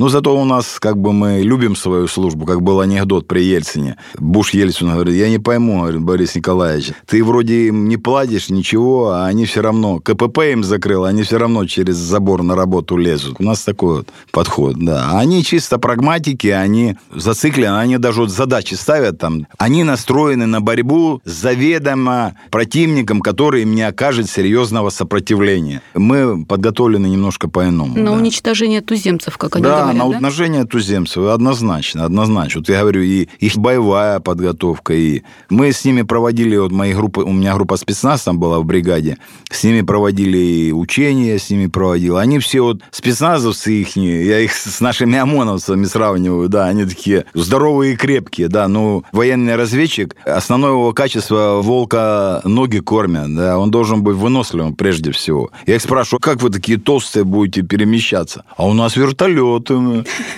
Но 0.00 0.08
зато 0.08 0.34
у 0.34 0.46
нас, 0.46 0.78
как 0.80 0.96
бы, 0.96 1.12
мы 1.12 1.42
любим 1.42 1.76
свою 1.76 2.08
службу, 2.08 2.46
как 2.46 2.62
был 2.62 2.80
анекдот 2.80 3.28
при 3.28 3.42
Ельцине. 3.42 3.98
Буш 4.18 4.54
Ельцину 4.54 4.94
говорит, 4.94 5.14
я 5.14 5.28
не 5.28 5.38
пойму, 5.38 5.82
говорит, 5.82 6.00
Борис 6.00 6.34
Николаевич, 6.36 6.92
ты 7.06 7.22
вроде 7.22 7.66
им 7.66 7.86
не 7.86 7.98
платишь 7.98 8.48
ничего, 8.48 9.10
а 9.10 9.26
они 9.26 9.44
все 9.44 9.60
равно, 9.60 10.00
КПП 10.00 10.38
им 10.52 10.64
закрыл, 10.64 11.04
они 11.04 11.22
все 11.22 11.36
равно 11.36 11.66
через 11.66 11.96
забор 11.96 12.42
на 12.42 12.56
работу 12.56 12.96
лезут. 12.96 13.36
У 13.40 13.42
нас 13.42 13.62
такой 13.62 13.96
вот 13.96 14.08
подход, 14.30 14.76
да. 14.78 15.10
А 15.10 15.18
Они 15.18 15.44
чисто 15.44 15.78
прагматики, 15.78 16.46
они 16.46 16.96
зациклены, 17.14 17.76
они 17.76 17.98
даже 17.98 18.22
вот 18.22 18.30
задачи 18.30 18.72
ставят 18.76 19.18
там. 19.18 19.48
Они 19.58 19.84
настроены 19.84 20.46
на 20.46 20.62
борьбу 20.62 21.20
с 21.26 21.30
заведомо 21.30 22.36
противником, 22.50 23.20
который 23.20 23.64
им 23.64 23.74
не 23.74 23.82
окажет 23.82 24.30
серьезного 24.30 24.88
сопротивления. 24.88 25.82
Мы 25.92 26.46
подготовлены 26.46 27.06
немножко 27.06 27.50
по-иному. 27.50 27.98
На 27.98 28.06
да. 28.06 28.12
уничтожение 28.12 28.80
туземцев, 28.80 29.36
как 29.36 29.56
они 29.56 29.64
да, 29.64 29.89
говорят, 29.92 30.06
на 30.06 30.10
да? 30.10 30.16
умножение 30.16 30.64
туземцев, 30.64 31.24
однозначно, 31.24 32.04
однозначно. 32.04 32.60
Вот 32.60 32.68
я 32.68 32.80
говорю, 32.80 33.02
и 33.02 33.28
их 33.38 33.56
боевая 33.56 34.20
подготовка, 34.20 34.94
и 34.94 35.22
мы 35.48 35.72
с 35.72 35.84
ними 35.84 36.02
проводили, 36.02 36.56
вот 36.56 36.72
мои 36.72 36.92
группы, 36.92 37.22
у 37.22 37.32
меня 37.32 37.54
группа 37.54 37.76
спецназ 37.76 38.22
там 38.22 38.38
была 38.38 38.60
в 38.60 38.64
бригаде, 38.64 39.18
с 39.50 39.64
ними 39.64 39.82
проводили 39.82 40.38
и 40.38 40.72
учения, 40.72 41.38
с 41.38 41.50
ними 41.50 41.66
проводил. 41.66 42.16
Они 42.16 42.38
все 42.38 42.60
вот 42.60 42.82
спецназовцы 42.90 43.72
их, 43.72 43.96
я 43.96 44.40
их 44.40 44.52
с 44.52 44.80
нашими 44.80 45.18
ОМОНовцами 45.18 45.84
сравниваю, 45.84 46.48
да, 46.48 46.66
они 46.66 46.84
такие 46.84 47.24
здоровые 47.34 47.94
и 47.94 47.96
крепкие, 47.96 48.48
да, 48.48 48.68
ну, 48.68 49.04
военный 49.12 49.56
разведчик, 49.56 50.16
основное 50.24 50.70
его 50.70 50.92
качество 50.92 51.60
волка 51.62 52.40
ноги 52.44 52.78
кормят, 52.78 53.34
да, 53.34 53.58
он 53.58 53.70
должен 53.70 54.02
быть 54.02 54.16
выносливым 54.16 54.74
прежде 54.74 55.12
всего. 55.12 55.50
Я 55.66 55.76
их 55.76 55.82
спрашиваю, 55.82 56.20
как 56.20 56.42
вы 56.42 56.50
такие 56.50 56.78
толстые 56.78 57.24
будете 57.24 57.62
перемещаться? 57.62 58.44
А 58.56 58.66
у 58.66 58.72
нас 58.72 58.96
вертолеты. 58.96 59.74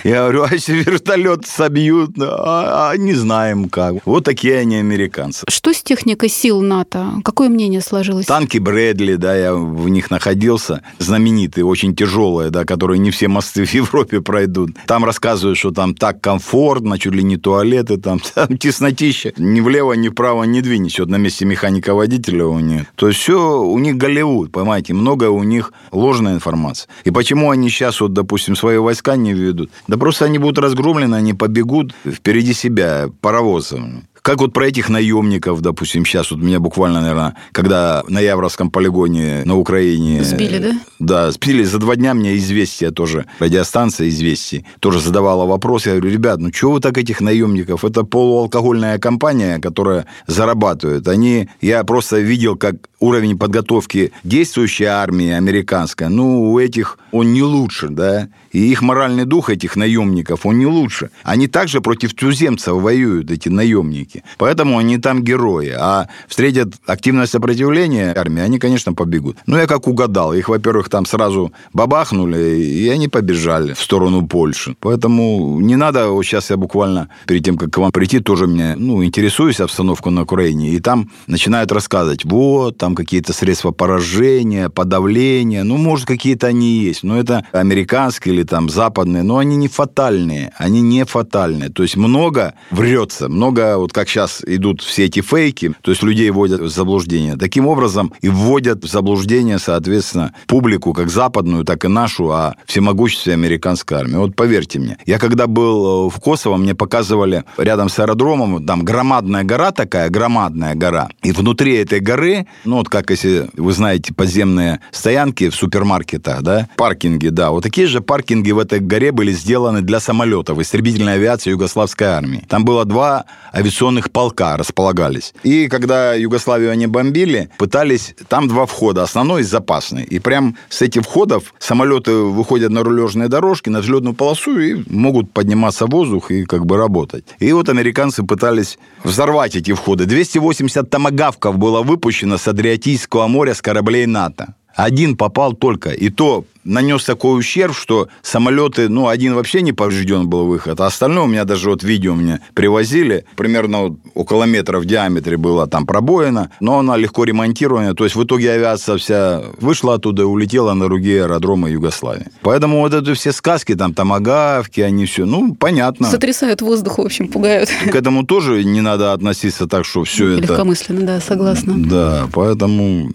Я 0.03 0.21
говорю, 0.23 0.43
а 0.43 0.49
если 0.51 0.73
вертолет 0.83 1.45
собьют? 1.45 2.11
А, 2.19 2.91
а 2.91 2.97
не 2.97 3.13
знаем 3.13 3.69
как. 3.69 3.95
Вот 4.05 4.23
такие 4.23 4.57
они 4.57 4.77
американцы. 4.77 5.45
Что 5.49 5.73
с 5.73 5.81
техникой 5.83 6.29
сил 6.29 6.61
НАТО? 6.61 7.13
Какое 7.23 7.49
мнение 7.49 7.81
сложилось? 7.81 8.25
Танки 8.25 8.57
Брэдли, 8.57 9.15
да, 9.15 9.35
я 9.35 9.53
в 9.55 9.89
них 9.89 10.11
находился, 10.11 10.81
знаменитые, 10.99 11.65
очень 11.65 11.95
тяжелые, 11.95 12.49
да, 12.49 12.65
которые 12.65 12.99
не 12.99 13.11
все 13.11 13.27
мосты 13.27 13.65
в 13.65 13.73
Европе 13.73 14.21
пройдут. 14.21 14.71
Там 14.87 15.05
рассказывают, 15.05 15.57
что 15.57 15.71
там 15.71 15.95
так 15.95 16.21
комфортно, 16.21 16.97
чуть 16.99 17.13
ли 17.13 17.23
не 17.23 17.37
туалеты, 17.37 17.97
там, 17.97 18.19
там 18.35 18.57
теснотища. 18.57 19.33
Ни 19.37 19.61
влево, 19.61 19.93
ни 19.93 20.09
вправо 20.09 20.43
не 20.43 20.61
двинешь. 20.61 20.99
Вот 20.99 21.09
на 21.09 21.17
месте 21.17 21.45
механика-водителя 21.45 22.45
у 22.45 22.59
них. 22.59 22.85
То 22.95 23.07
есть 23.07 23.19
все 23.19 23.61
у 23.61 23.77
них 23.79 23.97
Голливуд, 23.97 24.51
понимаете, 24.51 24.93
много 24.93 25.29
у 25.29 25.43
них 25.43 25.73
ложная 25.91 26.33
информация. 26.33 26.89
И 27.03 27.11
почему 27.11 27.51
они 27.51 27.69
сейчас, 27.69 28.01
вот, 28.01 28.13
допустим, 28.13 28.55
свои 28.55 28.77
войска 28.77 29.15
не 29.15 29.32
ведут? 29.39 29.69
Да 29.87 29.97
просто 29.97 30.25
они 30.25 30.37
будут 30.37 30.59
разгромлены, 30.59 31.15
они 31.15 31.33
побегут 31.33 31.93
впереди 32.05 32.53
себя 32.53 33.09
паровозом. 33.21 34.03
Как 34.23 34.39
вот 34.39 34.53
про 34.53 34.67
этих 34.67 34.87
наемников, 34.87 35.59
допустим, 35.59 36.05
сейчас 36.05 36.31
вот 36.31 36.39
меня 36.39 36.61
буквально, 36.61 37.01
наверное, 37.01 37.35
когда 37.51 38.03
на 38.07 38.21
Явровском 38.21 38.71
полигоне 38.71 39.41
на 39.43 39.57
Украине... 39.57 40.23
Сбили, 40.23 40.59
да? 40.59 40.71
Да, 40.99 41.31
сбили. 41.31 41.63
За 41.63 41.77
два 41.77 41.97
дня 41.97 42.13
мне 42.13 42.37
известия 42.37 42.91
тоже, 42.91 43.25
радиостанция 43.39 44.07
известий, 44.07 44.65
тоже 44.79 45.01
задавала 45.01 45.45
вопрос. 45.45 45.87
Я 45.87 45.95
говорю, 45.95 46.09
ребят, 46.09 46.39
ну 46.39 46.51
чего 46.51 46.71
вы 46.71 46.79
так 46.79 46.97
этих 46.97 47.19
наемников? 47.19 47.83
Это 47.83 48.05
полуалкогольная 48.05 48.97
компания, 48.97 49.59
которая 49.59 50.05
зарабатывает. 50.25 51.05
Они, 51.09 51.49
я 51.59 51.83
просто 51.83 52.19
видел, 52.19 52.55
как 52.55 52.75
уровень 53.01 53.37
подготовки 53.37 54.13
действующей 54.23 54.85
армии 54.85 55.31
американской, 55.31 56.07
ну, 56.07 56.49
у 56.53 56.59
этих 56.59 56.97
он 57.11 57.33
не 57.33 57.43
лучше, 57.43 57.89
да, 57.89 58.29
и 58.53 58.71
их 58.71 58.81
моральный 58.81 59.25
дух 59.25 59.49
этих 59.49 59.75
наемников, 59.75 60.45
он 60.45 60.59
не 60.59 60.65
лучше. 60.65 61.09
Они 61.23 61.47
также 61.47 61.81
против 61.81 62.13
туземцев 62.13 62.73
воюют, 62.73 63.31
эти 63.31 63.49
наемники. 63.49 64.23
Поэтому 64.37 64.77
они 64.77 64.97
там 64.97 65.23
герои. 65.23 65.73
А 65.77 66.07
встретят 66.27 66.75
активное 66.85 67.25
сопротивление 67.25 68.13
армии, 68.13 68.41
они, 68.41 68.59
конечно, 68.59 68.93
побегут. 68.93 69.37
Ну, 69.47 69.57
я 69.57 69.67
как 69.67 69.87
угадал. 69.87 70.33
Их, 70.33 70.49
во-первых, 70.49 70.89
там 70.89 71.05
сразу 71.05 71.51
бабахнули, 71.73 72.59
и 72.61 72.87
они 72.89 73.07
побежали 73.07 73.73
в 73.73 73.79
сторону 73.79 74.25
Польши. 74.27 74.75
Поэтому 74.79 75.59
не 75.59 75.75
надо, 75.75 76.09
вот 76.09 76.23
сейчас 76.23 76.49
я 76.51 76.57
буквально 76.57 77.09
перед 77.27 77.43
тем, 77.43 77.57
как 77.57 77.71
к 77.71 77.77
вам 77.77 77.91
прийти, 77.91 78.19
тоже 78.19 78.47
меня, 78.47 78.75
ну, 78.77 79.03
интересуюсь 79.03 79.59
обстановку 79.59 80.11
на 80.11 80.21
Украине, 80.21 80.69
и 80.69 80.79
там 80.79 81.09
начинают 81.27 81.71
рассказывать, 81.71 82.23
вот, 82.25 82.77
там 82.77 82.95
какие-то 82.95 83.33
средства 83.33 83.71
поражения, 83.71 84.69
подавления, 84.69 85.63
ну, 85.63 85.77
может, 85.77 86.05
какие-то 86.05 86.47
они 86.47 86.83
есть, 86.83 87.03
но 87.03 87.17
это 87.17 87.45
американские 87.51 88.35
или 88.35 88.42
там 88.43 88.69
западные, 88.69 89.23
но 89.23 89.37
они 89.37 89.55
не 89.55 89.67
фатальные, 89.67 90.51
они 90.57 90.81
не 90.81 91.05
фатальные. 91.05 91.69
То 91.69 91.83
есть 91.83 91.97
много 91.97 92.53
врется, 92.71 93.29
много, 93.29 93.77
вот 93.77 93.93
как 93.93 94.09
сейчас 94.09 94.41
идут 94.45 94.81
все 94.81 95.05
эти 95.05 95.21
фейки, 95.21 95.73
то 95.81 95.91
есть 95.91 96.03
людей 96.03 96.29
вводят 96.29 96.61
в 96.61 96.69
заблуждение. 96.69 97.37
Таким 97.37 97.67
образом 97.67 98.13
и 98.21 98.29
вводят 98.29 98.83
в 98.83 98.87
заблуждение, 98.87 99.59
соответственно, 99.59 100.33
публику, 100.47 100.93
как 100.93 101.09
западную, 101.09 101.65
так 101.65 101.85
и 101.85 101.87
нашу, 101.87 102.31
о 102.31 102.55
всемогуществе 102.65 103.33
американской 103.33 103.97
армии. 103.97 104.15
Вот 104.15 104.35
поверьте 104.35 104.79
мне, 104.79 104.97
я 105.05 105.19
когда 105.19 105.47
был 105.47 106.07
э, 106.07 106.09
в 106.09 106.19
Косово, 106.19 106.57
мне 106.57 106.75
показывали 106.75 107.43
рядом 107.57 107.89
с 107.89 107.99
аэродромом, 107.99 108.65
там 108.65 108.83
громадная 108.83 109.43
гора 109.43 109.71
такая, 109.71 110.09
громадная 110.09 110.75
гора, 110.75 111.09
и 111.21 111.31
внутри 111.31 111.75
этой 111.75 111.99
горы, 111.99 112.47
ну 112.65 112.77
вот 112.77 112.89
как 112.89 113.09
если 113.09 113.49
вы 113.55 113.71
знаете 113.71 114.13
подземные 114.13 114.79
стоянки 114.91 115.49
в 115.49 115.55
супермаркетах, 115.55 116.41
да, 116.41 116.67
паркинги, 116.77 117.29
да, 117.29 117.51
вот 117.51 117.63
такие 117.63 117.87
же 117.87 118.01
паркинги 118.33 118.51
в 118.51 118.59
этой 118.59 118.79
горе 118.79 119.11
были 119.11 119.31
сделаны 119.31 119.81
для 119.81 119.99
самолетов 119.99 120.59
истребительной 120.59 121.13
авиации 121.13 121.51
Югославской 121.51 122.07
армии. 122.07 122.43
Там 122.49 122.65
было 122.65 122.83
два 122.83 123.25
авиационных 123.53 124.09
полка 124.11 124.57
располагались. 124.57 125.33
И 125.43 125.67
когда 125.67 126.15
Югославию 126.15 126.71
они 126.71 126.87
бомбили, 126.87 127.49
пытались, 127.59 128.15
там 128.27 128.47
два 128.47 128.65
входа, 128.65 129.03
основной 129.03 129.41
и 129.41 129.43
запасный. 129.43 130.03
И 130.03 130.19
прям 130.19 130.55
с 130.69 130.81
этих 130.81 131.03
входов 131.03 131.53
самолеты 131.59 132.11
выходят 132.11 132.71
на 132.71 132.83
рулежные 132.83 133.27
дорожки, 133.27 133.69
на 133.69 133.81
взлетную 133.81 134.15
полосу 134.15 134.59
и 134.59 134.83
могут 134.89 135.31
подниматься 135.31 135.85
в 135.85 135.91
воздух 135.91 136.31
и 136.31 136.45
как 136.45 136.65
бы 136.65 136.77
работать. 136.77 137.25
И 137.39 137.53
вот 137.53 137.69
американцы 137.69 138.23
пытались 138.23 138.79
взорвать 139.03 139.55
эти 139.55 139.73
входы. 139.73 140.05
280 140.05 140.89
томагавков 140.89 141.57
было 141.57 141.83
выпущено 141.83 142.37
с 142.37 142.47
Адриатийского 142.47 143.27
моря 143.27 143.53
с 143.53 143.61
кораблей 143.61 144.07
НАТО. 144.07 144.55
Один 144.75 145.15
попал 145.17 145.53
только. 145.53 145.91
И 145.91 146.09
то 146.09 146.45
нанес 146.63 147.03
такой 147.03 147.39
ущерб, 147.39 147.75
что 147.75 148.07
самолеты, 148.21 148.89
ну, 148.89 149.07
один 149.07 149.35
вообще 149.35 149.61
не 149.61 149.73
поврежден 149.73 150.27
был 150.27 150.45
выход, 150.45 150.79
а 150.79 150.85
остальное 150.85 151.23
у 151.23 151.27
меня 151.27 151.45
даже 151.45 151.69
вот 151.69 151.83
видео 151.83 152.15
мне 152.15 152.39
привозили, 152.53 153.25
примерно 153.35 153.81
вот 153.81 153.93
около 154.13 154.45
метра 154.45 154.79
в 154.79 154.85
диаметре 154.85 155.37
была 155.37 155.67
там 155.67 155.85
пробоина, 155.85 156.51
но 156.59 156.79
она 156.79 156.97
легко 156.97 157.23
ремонтированная, 157.23 157.93
то 157.93 158.03
есть 158.03 158.15
в 158.15 158.23
итоге 158.23 158.51
авиация 158.51 158.97
вся 158.97 159.43
вышла 159.59 159.95
оттуда 159.95 160.23
и 160.23 160.25
улетела 160.25 160.73
на 160.73 160.85
другие 160.85 161.23
аэродромы 161.23 161.69
Югославии. 161.71 162.27
Поэтому 162.41 162.79
вот 162.79 162.93
это 162.93 163.13
все 163.13 163.31
сказки, 163.31 163.75
там, 163.75 163.93
томагавки, 163.93 164.81
они 164.81 165.05
все, 165.05 165.25
ну, 165.25 165.55
понятно. 165.55 166.09
Сотрясают 166.09 166.61
воздух, 166.61 166.97
в 166.97 167.01
общем, 167.01 167.27
пугают. 167.27 167.69
К 167.91 167.95
этому 167.95 168.25
тоже 168.25 168.63
не 168.63 168.81
надо 168.81 169.13
относиться 169.13 169.67
так, 169.67 169.85
что 169.85 170.03
все 170.03 170.37
это... 170.37 170.53
Легкомысленно, 170.53 171.01
да, 171.05 171.19
согласна. 171.19 171.73
Да, 171.77 172.27
поэтому 172.31 173.11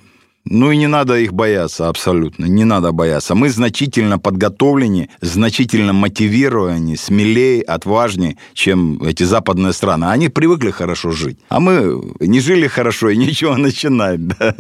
ну 0.50 0.70
и 0.72 0.76
не 0.76 0.86
надо 0.86 1.18
их 1.18 1.32
бояться 1.32 1.88
абсолютно, 1.88 2.46
не 2.46 2.64
надо 2.64 2.92
бояться. 2.92 3.34
Мы 3.34 3.50
значительно 3.50 4.18
подготовленнее, 4.18 5.08
значительно 5.20 5.92
мотивированнее, 5.92 6.96
смелее, 6.96 7.62
отважнее, 7.62 8.36
чем 8.54 9.02
эти 9.02 9.24
западные 9.24 9.72
страны. 9.72 10.06
Они 10.06 10.28
привыкли 10.28 10.70
хорошо 10.70 11.10
жить, 11.10 11.38
а 11.48 11.60
мы 11.60 12.02
не 12.20 12.40
жили 12.40 12.66
хорошо 12.66 13.10
и 13.10 13.16
ничего 13.26 13.56
начинать. 13.56 14.26
Да? 14.26 14.54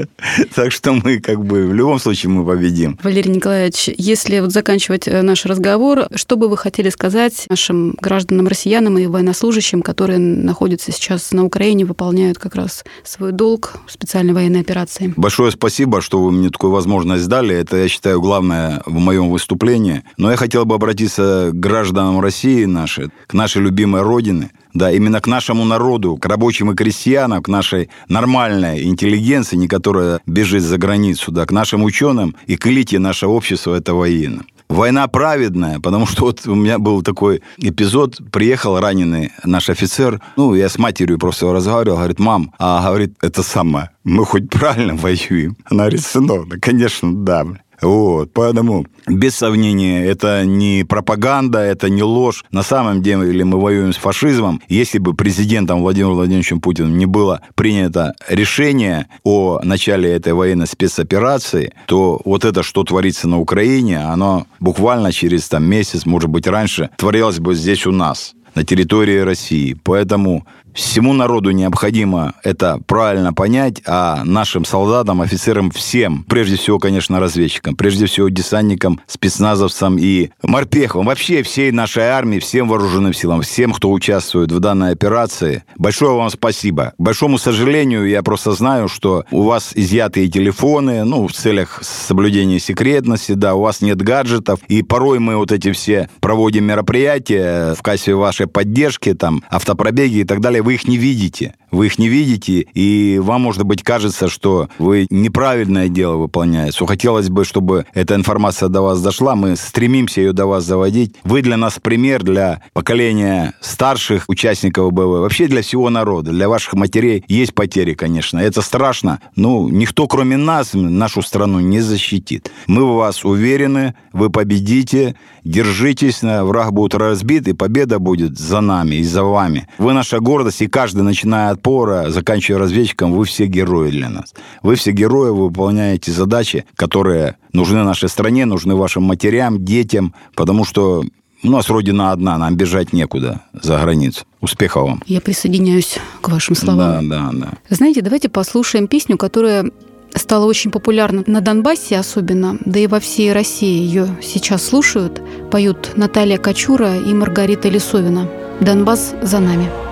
Так 0.54 0.72
что 0.72 0.92
мы 0.92 1.20
как 1.20 1.44
бы 1.44 1.66
в 1.66 1.74
любом 1.74 1.98
случае 1.98 2.30
мы 2.30 2.44
победим. 2.44 2.98
Валерий 3.02 3.32
Николаевич, 3.32 3.88
если 3.96 4.40
вот 4.40 4.52
заканчивать 4.52 5.08
э, 5.08 5.22
наш 5.22 5.46
разговор, 5.46 6.08
что 6.14 6.36
бы 6.36 6.48
вы 6.48 6.56
хотели 6.56 6.90
сказать 6.90 7.46
нашим 7.48 7.96
гражданам, 8.00 8.48
россиянам 8.48 8.98
и 8.98 9.06
военнослужащим, 9.06 9.82
которые 9.82 10.18
находятся 10.18 10.92
сейчас 10.92 11.32
на 11.32 11.44
Украине, 11.44 11.84
выполняют 11.84 12.38
как 12.38 12.54
раз 12.54 12.84
свой 13.04 13.32
долг 13.32 13.78
в 13.86 13.92
специальной 13.92 14.32
военной 14.32 14.60
операции? 14.60 15.12
Большое 15.16 15.50
спасибо 15.52 15.77
спасибо, 15.78 16.00
что 16.00 16.20
вы 16.20 16.32
мне 16.32 16.50
такую 16.50 16.72
возможность 16.72 17.28
дали. 17.28 17.54
Это, 17.54 17.76
я 17.76 17.86
считаю, 17.86 18.20
главное 18.20 18.82
в 18.84 18.98
моем 18.98 19.30
выступлении. 19.30 20.02
Но 20.16 20.28
я 20.28 20.36
хотел 20.36 20.64
бы 20.64 20.74
обратиться 20.74 21.50
к 21.52 21.60
гражданам 21.60 22.20
России 22.20 22.64
нашей, 22.64 23.10
к 23.28 23.32
нашей 23.32 23.62
любимой 23.62 24.02
Родине, 24.02 24.50
да, 24.74 24.90
именно 24.90 25.20
к 25.20 25.28
нашему 25.28 25.64
народу, 25.64 26.16
к 26.16 26.26
рабочим 26.26 26.72
и 26.72 26.74
крестьянам, 26.74 27.44
к 27.44 27.48
нашей 27.48 27.90
нормальной 28.08 28.82
интеллигенции, 28.82 29.54
не 29.54 29.68
которая 29.68 30.20
бежит 30.26 30.64
за 30.64 30.78
границу, 30.78 31.30
да, 31.30 31.46
к 31.46 31.52
нашим 31.52 31.84
ученым 31.84 32.34
и 32.48 32.56
к 32.56 32.66
элите 32.66 32.98
нашего 32.98 33.30
общества, 33.30 33.76
это 33.76 33.94
военным. 33.94 34.46
Война 34.68 35.08
праведная, 35.08 35.80
потому 35.80 36.06
что 36.06 36.24
вот 36.26 36.46
у 36.46 36.54
меня 36.54 36.78
был 36.78 37.02
такой 37.02 37.42
эпизод, 37.56 38.18
приехал 38.30 38.78
раненый 38.78 39.32
наш 39.44 39.70
офицер, 39.70 40.20
ну, 40.36 40.54
я 40.54 40.68
с 40.68 40.78
матерью 40.78 41.18
просто 41.18 41.50
разговаривал, 41.52 41.96
говорит, 41.96 42.18
мам, 42.18 42.52
а 42.58 42.86
говорит, 42.86 43.14
это 43.22 43.42
самое, 43.42 43.90
мы 44.04 44.24
хоть 44.26 44.50
правильно 44.50 44.94
воюем? 44.94 45.56
Она 45.64 45.84
говорит, 45.84 46.02
сынок, 46.02 46.48
да, 46.48 46.56
конечно, 46.60 47.14
да. 47.14 47.46
Вот, 47.80 48.32
поэтому, 48.32 48.86
без 49.06 49.36
сомнения, 49.36 50.04
это 50.04 50.44
не 50.44 50.84
пропаганда, 50.84 51.60
это 51.60 51.88
не 51.88 52.02
ложь. 52.02 52.44
На 52.50 52.62
самом 52.62 53.02
деле 53.02 53.44
мы 53.44 53.60
воюем 53.60 53.92
с 53.92 53.96
фашизмом. 53.96 54.60
Если 54.68 54.98
бы 54.98 55.14
президентом 55.14 55.82
Владимиром 55.82 56.14
Владимировичем 56.14 56.60
Путиным 56.60 56.98
не 56.98 57.06
было 57.06 57.40
принято 57.54 58.14
решение 58.28 59.06
о 59.22 59.60
начале 59.62 60.12
этой 60.12 60.32
военной 60.32 60.66
спецоперации, 60.66 61.72
то 61.86 62.20
вот 62.24 62.44
это, 62.44 62.62
что 62.62 62.84
творится 62.84 63.28
на 63.28 63.38
Украине, 63.38 64.00
оно 64.00 64.46
буквально 64.60 65.12
через 65.12 65.48
там, 65.48 65.64
месяц, 65.64 66.04
может 66.06 66.30
быть, 66.30 66.46
раньше, 66.46 66.90
творилось 66.96 67.38
бы 67.38 67.54
здесь 67.54 67.86
у 67.86 67.92
нас 67.92 68.34
на 68.54 68.64
территории 68.64 69.18
России. 69.18 69.76
Поэтому 69.84 70.46
Всему 70.78 71.12
народу 71.12 71.50
необходимо 71.50 72.34
это 72.44 72.80
правильно 72.86 73.32
понять, 73.34 73.82
а 73.84 74.22
нашим 74.24 74.64
солдатам, 74.64 75.20
офицерам, 75.20 75.72
всем, 75.72 76.22
прежде 76.22 76.56
всего, 76.56 76.78
конечно, 76.78 77.18
разведчикам, 77.18 77.74
прежде 77.74 78.06
всего, 78.06 78.28
десантникам, 78.28 79.00
спецназовцам 79.08 79.98
и 79.98 80.30
морпехам, 80.40 81.04
вообще 81.04 81.42
всей 81.42 81.72
нашей 81.72 82.04
армии, 82.04 82.38
всем 82.38 82.68
вооруженным 82.68 83.12
силам, 83.12 83.42
всем, 83.42 83.72
кто 83.72 83.90
участвует 83.90 84.52
в 84.52 84.60
данной 84.60 84.92
операции, 84.92 85.64
большое 85.76 86.12
вам 86.16 86.30
спасибо. 86.30 86.92
К 86.96 87.02
большому 87.02 87.38
сожалению, 87.38 88.08
я 88.08 88.22
просто 88.22 88.52
знаю, 88.52 88.86
что 88.86 89.24
у 89.32 89.42
вас 89.42 89.72
изъятые 89.74 90.28
телефоны, 90.28 91.02
ну, 91.02 91.26
в 91.26 91.32
целях 91.32 91.80
соблюдения 91.82 92.60
секретности, 92.60 93.32
да, 93.32 93.56
у 93.56 93.62
вас 93.62 93.80
нет 93.80 94.00
гаджетов, 94.00 94.60
и 94.68 94.84
порой 94.84 95.18
мы 95.18 95.38
вот 95.38 95.50
эти 95.50 95.72
все 95.72 96.08
проводим 96.20 96.66
мероприятия 96.66 97.74
в 97.74 97.82
качестве 97.82 98.14
вашей 98.14 98.46
поддержки, 98.46 99.12
там, 99.12 99.42
автопробеги 99.50 100.18
и 100.18 100.24
так 100.24 100.40
далее, 100.40 100.67
вы 100.68 100.74
их 100.74 100.86
не 100.86 100.98
видите. 100.98 101.54
Вы 101.70 101.86
их 101.86 101.98
не 101.98 102.08
видите, 102.08 102.66
и 102.74 103.18
вам, 103.22 103.42
может 103.42 103.62
быть, 103.64 103.82
кажется, 103.82 104.28
что 104.28 104.68
вы 104.78 105.06
неправильное 105.10 105.88
дело 105.88 106.16
выполняете. 106.16 106.86
Хотелось 106.86 107.28
бы, 107.28 107.44
чтобы 107.44 107.86
эта 107.94 108.14
информация 108.14 108.68
до 108.68 108.82
вас 108.82 109.00
дошла. 109.02 109.34
Мы 109.34 109.56
стремимся 109.56 110.20
ее 110.20 110.32
до 110.32 110.46
вас 110.46 110.64
заводить. 110.64 111.14
Вы 111.24 111.42
для 111.42 111.56
нас 111.56 111.78
пример 111.80 112.22
для 112.22 112.62
поколения 112.72 113.54
старших 113.60 114.24
участников 114.28 114.92
БВ, 114.92 115.20
вообще 115.20 115.46
для 115.46 115.62
всего 115.62 115.90
народа. 115.90 116.30
Для 116.30 116.48
ваших 116.48 116.74
матерей 116.74 117.24
есть 117.28 117.54
потери, 117.54 117.94
конечно. 117.94 118.38
Это 118.38 118.62
страшно. 118.62 119.20
Ну, 119.36 119.68
никто, 119.68 120.06
кроме 120.06 120.36
нас, 120.36 120.70
нашу 120.74 121.22
страну 121.22 121.60
не 121.60 121.80
защитит. 121.80 122.50
Мы 122.66 122.84
в 122.84 122.94
вас 122.94 123.24
уверены, 123.24 123.94
вы 124.12 124.30
победите. 124.30 125.14
Держитесь, 125.44 126.22
враг 126.22 126.72
будет 126.72 126.94
разбит, 126.94 127.48
и 127.48 127.54
победа 127.54 127.98
будет 127.98 128.38
за 128.38 128.60
нами 128.60 128.96
и 128.96 129.02
за 129.02 129.24
вами. 129.24 129.66
Вы 129.78 129.94
наша 129.94 130.20
гордость, 130.20 130.60
и 130.60 130.66
каждый, 130.66 131.02
начиная 131.02 131.52
от 131.52 131.57
пора, 131.58 132.10
заканчивая 132.10 132.60
разведчиком, 132.60 133.12
вы 133.12 133.24
все 133.24 133.46
герои 133.46 133.90
для 133.90 134.08
нас. 134.08 134.34
Вы 134.62 134.76
все 134.76 134.92
герои, 134.92 135.30
вы 135.30 135.44
выполняете 135.44 136.12
задачи, 136.12 136.64
которые 136.74 137.36
нужны 137.52 137.82
нашей 137.82 138.08
стране, 138.08 138.46
нужны 138.46 138.74
вашим 138.74 139.02
матерям, 139.02 139.64
детям, 139.64 140.14
потому 140.34 140.64
что 140.64 141.04
у 141.42 141.50
нас 141.50 141.68
родина 141.68 142.12
одна, 142.12 142.36
нам 142.38 142.56
бежать 142.56 142.92
некуда 142.92 143.42
за 143.52 143.78
границу. 143.78 144.24
Успехов 144.40 144.84
вам. 144.84 145.02
Я 145.06 145.20
присоединяюсь 145.20 145.98
к 146.20 146.28
вашим 146.28 146.54
словам. 146.54 147.08
Да, 147.08 147.30
да, 147.30 147.38
да. 147.38 147.52
Знаете, 147.68 148.02
давайте 148.02 148.28
послушаем 148.28 148.88
песню, 148.88 149.16
которая 149.16 149.70
стала 150.14 150.46
очень 150.46 150.70
популярна 150.70 151.22
на 151.26 151.40
Донбассе 151.40 151.98
особенно, 151.98 152.58
да 152.64 152.80
и 152.80 152.86
во 152.86 152.98
всей 153.00 153.32
России 153.32 153.82
ее 153.82 154.08
сейчас 154.22 154.64
слушают, 154.64 155.22
поют 155.50 155.92
Наталья 155.96 156.38
Качура 156.38 156.96
и 156.96 157.12
Маргарита 157.12 157.68
Лисовина. 157.68 158.28
«Донбасс 158.60 159.14
за 159.22 159.38
нами». 159.38 159.87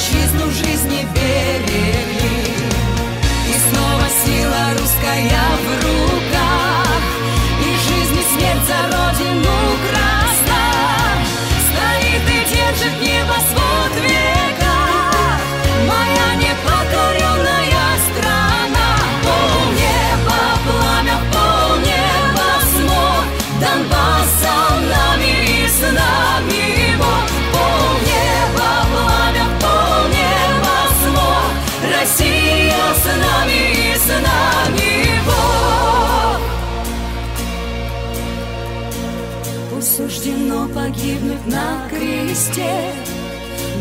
отчизну 0.00 0.50
жизнь. 0.50 0.70
жизни 0.90 1.19
погибнуть 40.74 41.46
на 41.46 41.88
кресте, 41.88 42.92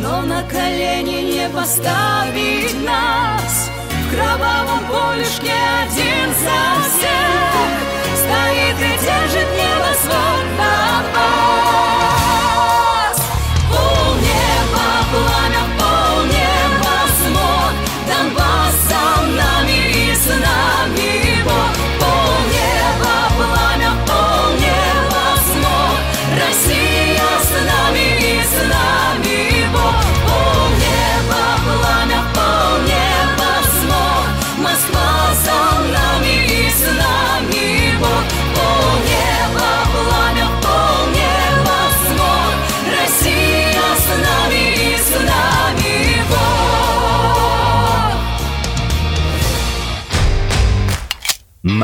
но 0.01 0.21
на 0.21 0.43
колени 0.43 1.33
не 1.33 1.49
поставить 1.49 2.75
нас. 2.85 3.69
В 3.89 4.13
кровавом 4.13 4.85
полюшке 4.87 5.53
один 5.83 6.29
за 6.43 6.61
всех 6.87 7.69
стоит 8.15 8.77
и 8.79 8.91
держит 9.03 9.47
небосвод 9.55 9.98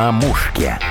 на 0.06 0.12
мушке. 0.12 0.85